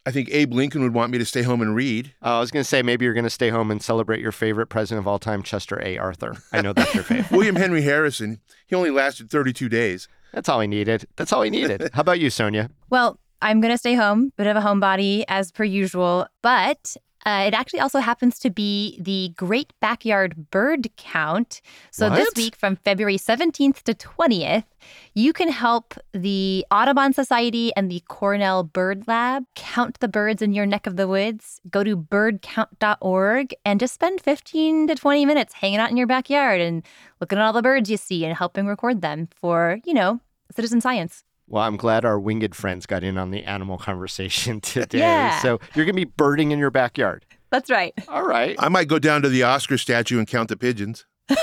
I 0.05 0.11
think 0.11 0.29
Abe 0.31 0.53
Lincoln 0.53 0.83
would 0.83 0.93
want 0.93 1.11
me 1.11 1.17
to 1.17 1.25
stay 1.25 1.41
home 1.41 1.61
and 1.61 1.75
read. 1.75 2.13
Uh, 2.23 2.37
I 2.37 2.39
was 2.39 2.51
going 2.51 2.61
to 2.61 2.67
say 2.67 2.83
maybe 2.83 3.05
you're 3.05 3.15
going 3.15 3.23
to 3.23 3.29
stay 3.29 3.49
home 3.49 3.71
and 3.71 3.81
celebrate 3.81 4.21
your 4.21 4.31
favorite 4.31 4.67
president 4.67 5.03
of 5.03 5.07
all 5.07 5.17
time, 5.17 5.41
Chester 5.41 5.81
A. 5.83 5.97
Arthur. 5.97 6.35
I 6.53 6.61
know 6.61 6.73
that's 6.73 6.93
your 6.93 7.03
favorite. 7.03 7.31
William 7.35 7.55
Henry 7.55 7.81
Harrison. 7.81 8.39
He 8.67 8.75
only 8.75 8.91
lasted 8.91 9.31
32 9.31 9.67
days. 9.67 10.07
That's 10.31 10.47
all 10.47 10.59
he 10.59 10.67
needed. 10.67 11.07
That's 11.15 11.33
all 11.33 11.41
he 11.41 11.49
needed. 11.49 11.89
How 11.93 12.01
about 12.01 12.19
you, 12.19 12.29
Sonja? 12.29 12.69
Well, 12.91 13.19
I'm 13.41 13.61
going 13.61 13.73
to 13.73 13.77
stay 13.77 13.95
home, 13.95 14.31
bit 14.37 14.45
of 14.45 14.55
a 14.55 14.61
homebody 14.61 15.23
as 15.27 15.51
per 15.51 15.63
usual, 15.63 16.27
but 16.43 16.95
Uh, 17.25 17.43
it 17.47 17.53
actually 17.53 17.79
also 17.79 17.99
happens 17.99 18.39
to 18.39 18.49
be 18.49 18.97
the 19.01 19.33
Great 19.35 19.73
Backyard 19.81 20.49
Bird 20.51 20.89
Count. 20.95 21.61
So 21.91 22.09
this 22.09 22.29
week, 22.35 22.55
from 22.55 22.77
February 22.77 23.17
17th 23.17 23.83
to 23.83 23.93
20th, 23.93 24.63
you 25.13 25.33
can 25.33 25.49
help 25.49 25.95
the 26.13 26.65
Audubon 26.71 27.11
Society 27.11 27.71
and 27.75 27.91
the 27.91 28.01
Cornell 28.07 28.63
Bird 28.63 29.07
Lab 29.07 29.43
count 29.55 29.99
the 29.99 30.07
birds 30.07 30.41
in 30.41 30.53
your 30.53 30.65
neck 30.65 30.87
of 30.87 30.95
the 30.95 31.07
woods. 31.07 31.59
Go 31.69 31.83
to 31.83 31.97
birdcount.org 31.97 33.53
and 33.65 33.79
just 33.79 33.93
spend 33.93 34.21
15 34.21 34.87
to 34.87 34.95
20 34.95 35.25
minutes 35.25 35.53
hanging 35.55 35.79
out 35.79 35.91
in 35.91 35.97
your 35.97 36.07
backyard 36.07 36.61
and 36.61 36.83
looking 37.19 37.37
at 37.37 37.43
all 37.43 37.53
the 37.53 37.61
birds 37.61 37.89
you 37.89 37.97
see 37.97 38.23
and 38.23 38.37
helping 38.37 38.65
record 38.65 39.01
them 39.01 39.27
for, 39.35 39.79
you 39.83 39.93
know, 39.93 40.21
citizen 40.55 40.79
science. 40.79 41.23
Well, 41.49 41.63
I'm 41.63 41.77
glad 41.77 42.05
our 42.05 42.19
winged 42.19 42.55
friends 42.55 42.85
got 42.85 43.03
in 43.03 43.17
on 43.17 43.31
the 43.31 43.43
animal 43.43 43.77
conversation 43.89 44.61
today. 44.61 44.99
Yeah. 44.99 45.39
So 45.41 45.59
you're 45.75 45.85
going 45.85 45.95
to 45.95 46.05
be 46.05 46.11
birding 46.15 46.51
in 46.51 46.59
your 46.59 46.71
backyard. 46.71 47.25
That's 47.49 47.69
right. 47.71 47.93
All 48.07 48.25
right. 48.25 48.55
I 48.59 48.69
might 48.69 48.87
go 48.87 48.99
down 48.99 49.23
to 49.23 49.29
the 49.29 49.41
Oscar 49.43 49.77
statue 49.79 50.19
and 50.19 50.27
count 50.27 50.49
the 50.49 50.57
pigeons. 50.57 51.05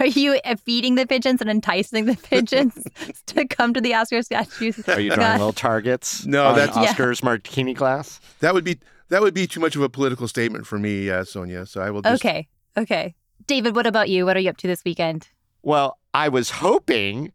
Are 0.00 0.06
you 0.06 0.38
uh, 0.44 0.56
feeding 0.56 0.94
the 0.94 1.06
pigeons 1.06 1.40
and 1.42 1.50
enticing 1.50 2.06
the 2.06 2.16
pigeons 2.16 2.82
to 3.26 3.46
come 3.46 3.74
to 3.74 3.80
the 3.80 3.92
Oscar 3.94 4.22
statues? 4.22 4.86
Are 4.88 4.98
you 5.00 5.10
drawing 5.10 5.32
little 5.38 5.52
targets? 5.52 6.24
No, 6.26 6.46
on 6.48 6.56
that's- 6.56 6.76
Yeah. 6.76 6.90
Oscar's 6.90 7.22
martini 7.22 7.74
glass. 7.74 8.20
That 8.40 8.54
would 8.54 8.64
be 8.64 8.78
that 9.08 9.20
would 9.22 9.34
be 9.34 9.46
too 9.46 9.60
much 9.60 9.76
of 9.76 9.82
a 9.82 9.88
political 9.88 10.26
statement 10.28 10.66
for 10.66 10.78
me, 10.78 11.10
uh, 11.10 11.22
Sonja. 11.22 11.68
So 11.68 11.80
I 11.82 11.90
will 11.90 12.02
just 12.02 12.24
Okay. 12.24 12.48
Okay. 12.76 13.14
Dayvid, 13.46 13.74
what 13.74 13.86
about 13.86 14.08
you? 14.08 14.24
What 14.26 14.36
are 14.36 14.40
you 14.40 14.50
up 14.50 14.56
to 14.58 14.66
this 14.66 14.82
weekend? 14.84 15.28
Well, 15.62 15.98
I 16.14 16.28
was 16.28 16.50
hoping 16.50 17.32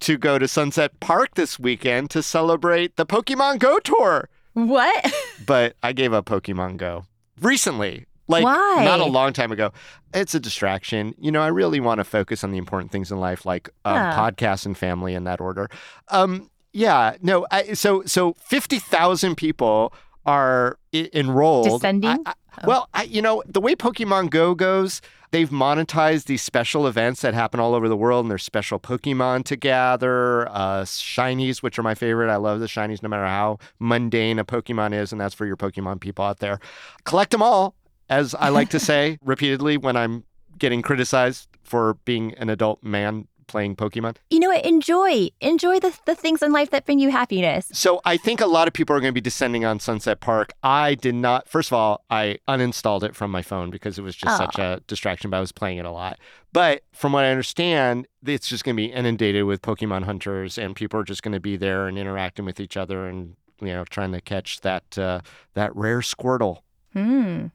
to 0.00 0.16
go 0.18 0.38
to 0.38 0.46
Sunset 0.48 0.98
Park 1.00 1.34
this 1.34 1.58
weekend 1.58 2.10
to 2.10 2.22
celebrate 2.22 2.96
the 2.96 3.06
Pokemon 3.06 3.58
Go 3.58 3.78
tour, 3.78 4.28
What? 4.54 5.12
but 5.46 5.76
I 5.82 5.92
gave 5.92 6.12
up 6.12 6.26
Pokemon 6.26 6.76
Go 6.76 7.04
recently. 7.40 8.06
Like 8.28 8.42
Why? 8.44 8.82
not 8.84 8.98
a 9.00 9.04
long 9.04 9.32
time 9.32 9.52
ago. 9.52 9.72
It's 10.12 10.34
a 10.34 10.40
distraction. 10.40 11.14
You 11.18 11.30
know, 11.30 11.42
I 11.42 11.46
really 11.46 11.78
want 11.78 11.98
to 11.98 12.04
focus 12.04 12.42
on 12.42 12.50
the 12.50 12.58
important 12.58 12.90
things 12.90 13.12
in 13.12 13.20
life, 13.20 13.46
like 13.46 13.68
um, 13.84 13.94
Ah. 13.96 14.14
podcasts 14.30 14.66
and 14.66 14.76
family 14.76 15.14
in 15.14 15.22
that 15.24 15.40
order. 15.40 15.68
Um, 16.08 16.50
yeah, 16.72 17.14
no. 17.22 17.46
I, 17.52 17.74
so 17.74 18.02
so 18.04 18.34
fifty 18.34 18.80
thousand 18.80 19.36
people 19.36 19.94
are 20.24 20.76
I- 20.92 21.08
enrolled. 21.14 21.66
Descending? 21.68 22.18
I- 22.26 22.34
I- 22.62 22.66
Well, 22.66 22.88
I, 22.94 23.02
you 23.04 23.22
know 23.22 23.42
the 23.46 23.60
way 23.60 23.74
Pokemon 23.74 24.30
Go 24.30 24.54
goes, 24.54 25.00
they've 25.30 25.50
monetized 25.50 26.24
these 26.24 26.42
special 26.42 26.86
events 26.86 27.20
that 27.22 27.34
happen 27.34 27.60
all 27.60 27.74
over 27.74 27.88
the 27.88 27.96
world, 27.96 28.24
and 28.24 28.30
there's 28.30 28.44
special 28.44 28.78
Pokemon 28.78 29.44
to 29.44 29.56
gather, 29.56 30.48
uh, 30.48 30.82
shinies, 30.84 31.62
which 31.62 31.78
are 31.78 31.82
my 31.82 31.94
favorite. 31.94 32.30
I 32.30 32.36
love 32.36 32.60
the 32.60 32.66
shinies, 32.66 33.02
no 33.02 33.08
matter 33.08 33.26
how 33.26 33.58
mundane 33.78 34.38
a 34.38 34.44
Pokemon 34.44 34.94
is, 34.94 35.12
and 35.12 35.20
that's 35.20 35.34
for 35.34 35.46
your 35.46 35.56
Pokemon 35.56 36.00
people 36.00 36.24
out 36.24 36.38
there. 36.38 36.58
Collect 37.04 37.30
them 37.32 37.42
all, 37.42 37.74
as 38.08 38.34
I 38.34 38.48
like 38.50 38.70
to 38.70 38.78
say 38.90 39.18
repeatedly 39.24 39.76
when 39.76 39.96
I'm 39.96 40.24
getting 40.58 40.80
criticized 40.80 41.48
for 41.64 41.94
being 42.04 42.32
an 42.34 42.48
adult 42.48 42.82
man 42.82 43.26
playing 43.46 43.76
Pokemon. 43.76 44.16
You 44.30 44.40
know 44.40 44.48
what? 44.48 44.64
Enjoy. 44.64 45.28
Enjoy 45.40 45.80
the, 45.80 45.96
the 46.06 46.14
things 46.14 46.42
in 46.42 46.52
life 46.52 46.70
that 46.70 46.86
bring 46.86 46.98
you 46.98 47.10
happiness. 47.10 47.68
So 47.72 48.00
I 48.04 48.16
think 48.16 48.40
a 48.40 48.46
lot 48.46 48.68
of 48.68 48.74
people 48.74 48.94
are 48.96 49.00
going 49.00 49.12
to 49.12 49.14
be 49.14 49.20
descending 49.20 49.64
on 49.64 49.80
Sunset 49.80 50.20
Park. 50.20 50.52
I 50.62 50.94
did 50.94 51.14
not. 51.14 51.48
First 51.48 51.70
of 51.70 51.74
all, 51.74 52.04
I 52.10 52.38
uninstalled 52.48 53.02
it 53.02 53.14
from 53.14 53.30
my 53.30 53.42
phone 53.42 53.70
because 53.70 53.98
it 53.98 54.02
was 54.02 54.16
just 54.16 54.36
such 54.36 54.58
a 54.58 54.80
distraction. 54.86 55.30
But 55.30 55.38
I 55.38 55.40
was 55.40 55.52
playing 55.52 55.78
it 55.78 55.84
a 55.84 55.90
lot. 55.90 56.18
But 56.52 56.82
from 56.92 57.12
what 57.12 57.24
I 57.24 57.30
understand, 57.30 58.06
it's 58.24 58.48
just 58.48 58.64
going 58.64 58.76
to 58.76 58.80
be 58.80 58.92
inundated 58.92 59.44
with 59.44 59.62
Pokemon 59.62 60.04
hunters, 60.04 60.56
and 60.56 60.74
people 60.74 60.98
are 60.98 61.04
just 61.04 61.22
going 61.22 61.34
to 61.34 61.40
be 61.40 61.56
there 61.56 61.86
and 61.86 61.98
interacting 61.98 62.44
with 62.44 62.60
each 62.60 62.76
other, 62.76 63.06
and 63.06 63.36
you 63.60 63.68
know, 63.68 63.84
trying 63.84 64.12
to 64.12 64.20
catch 64.20 64.60
that 64.60 64.98
uh, 64.98 65.20
that 65.54 65.74
rare 65.76 66.00
Squirtle. 66.00 66.58
Hmm. 66.92 67.46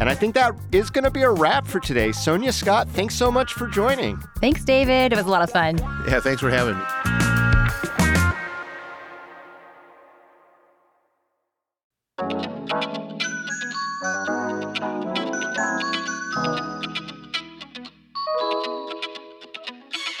And 0.00 0.08
I 0.08 0.14
think 0.14 0.34
that 0.34 0.54
is 0.72 0.90
going 0.90 1.04
to 1.04 1.10
be 1.10 1.22
a 1.22 1.30
wrap 1.30 1.66
for 1.66 1.78
today. 1.78 2.08
Sonja 2.08 2.52
Scott, 2.52 2.88
thanks 2.88 3.14
so 3.14 3.30
much 3.30 3.52
for 3.52 3.68
joining. 3.68 4.16
Thanks, 4.40 4.64
Dayvid. 4.64 5.12
It 5.12 5.16
was 5.16 5.26
a 5.26 5.30
lot 5.30 5.42
of 5.42 5.50
fun. 5.50 5.78
Yeah, 6.08 6.20
thanks 6.20 6.40
for 6.40 6.50
having 6.50 6.78
me. 6.78 6.84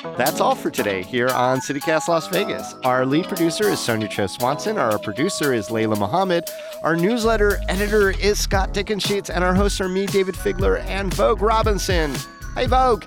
That's 0.02 0.40
all 0.40 0.56
for 0.56 0.68
today 0.68 1.04
here 1.04 1.28
on 1.28 1.60
CityCast 1.60 2.08
Las 2.08 2.26
Vegas. 2.26 2.74
Our 2.82 3.06
lead 3.06 3.26
producer 3.26 3.68
is 3.68 3.78
Sonja 3.78 4.10
Cho 4.10 4.26
Swanson. 4.26 4.76
Our 4.76 4.98
producer 4.98 5.54
is 5.54 5.68
Layla 5.68 5.96
Mohammed. 5.96 6.50
Our 6.82 6.96
newsletter 6.96 7.60
editor 7.68 8.10
is 8.10 8.40
Scott 8.40 8.74
Dickensheets. 8.74 9.30
And 9.30 9.44
our 9.44 9.54
hosts 9.54 9.80
are 9.80 9.88
me, 9.88 10.06
Dayvid 10.06 10.34
Figler, 10.34 10.82
and 10.86 11.14
Vogue 11.14 11.40
Robinson. 11.40 12.12
Hey, 12.56 12.66
Vogue. 12.66 13.04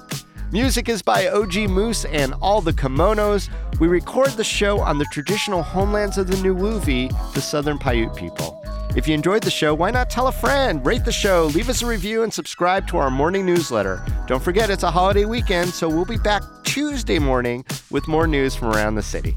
Music 0.53 0.87
is 0.87 1.01
by 1.01 1.27
OG 1.27 1.69
Moose 1.69 2.05
and 2.05 2.33
All 2.41 2.61
the 2.61 2.71
Kimonos. 2.71 3.49
We 3.79 3.89
record 3.89 4.29
the 4.31 4.43
show 4.45 4.79
on 4.79 4.97
the 4.97 5.05
traditional 5.11 5.63
homelands 5.63 6.17
of 6.17 6.27
the 6.27 6.37
Nuwuvi, 6.37 7.33
the 7.33 7.41
Southern 7.41 7.77
Paiute 7.77 8.15
people. 8.15 8.64
If 8.95 9.09
you 9.09 9.13
enjoyed 9.13 9.43
the 9.43 9.51
show, 9.51 9.75
why 9.75 9.91
not 9.91 10.09
tell 10.09 10.29
a 10.29 10.31
friend, 10.31 10.83
rate 10.85 11.03
the 11.03 11.11
show, 11.11 11.47
leave 11.53 11.67
us 11.67 11.81
a 11.81 11.85
review, 11.85 12.23
and 12.23 12.33
subscribe 12.33 12.87
to 12.87 12.97
our 12.97 13.11
morning 13.11 13.45
newsletter. 13.45 14.01
Don't 14.25 14.41
forget, 14.41 14.69
it's 14.69 14.83
a 14.83 14.89
holiday 14.91 15.25
weekend, 15.25 15.71
so 15.71 15.89
we'll 15.89 16.05
be 16.05 16.15
back 16.15 16.41
Tuesday 16.63 17.19
morning 17.19 17.65
with 17.91 18.07
more 18.07 18.25
news 18.25 18.55
from 18.55 18.69
around 18.69 18.95
the 18.95 19.03
city. 19.03 19.35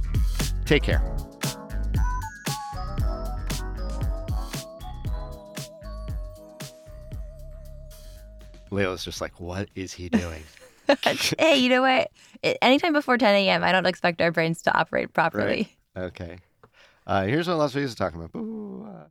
Take 0.64 0.84
care. 0.84 1.02
Layla's 8.70 9.04
just 9.04 9.20
like, 9.20 9.40
what 9.40 9.68
is 9.74 9.92
he 9.92 10.08
doing? 10.08 10.44
hey, 11.36 11.56
you 11.56 11.68
know 11.68 11.82
what? 11.82 12.12
Anytime 12.62 12.92
before 12.92 13.18
10 13.18 13.34
a.m., 13.34 13.64
I 13.64 13.72
don't 13.72 13.86
expect 13.86 14.22
our 14.22 14.30
brains 14.30 14.62
to 14.62 14.78
operate 14.78 15.12
properly. 15.12 15.76
okay. 15.96 16.38
Uh, 17.08 17.24
here's 17.24 17.48
what 17.48 17.56
Las 17.56 17.72
Vegas 17.72 17.90
is 17.90 17.96
talking 17.96 18.20
about. 18.20 18.30
Boo, 18.30 18.86
uh. 18.88 19.08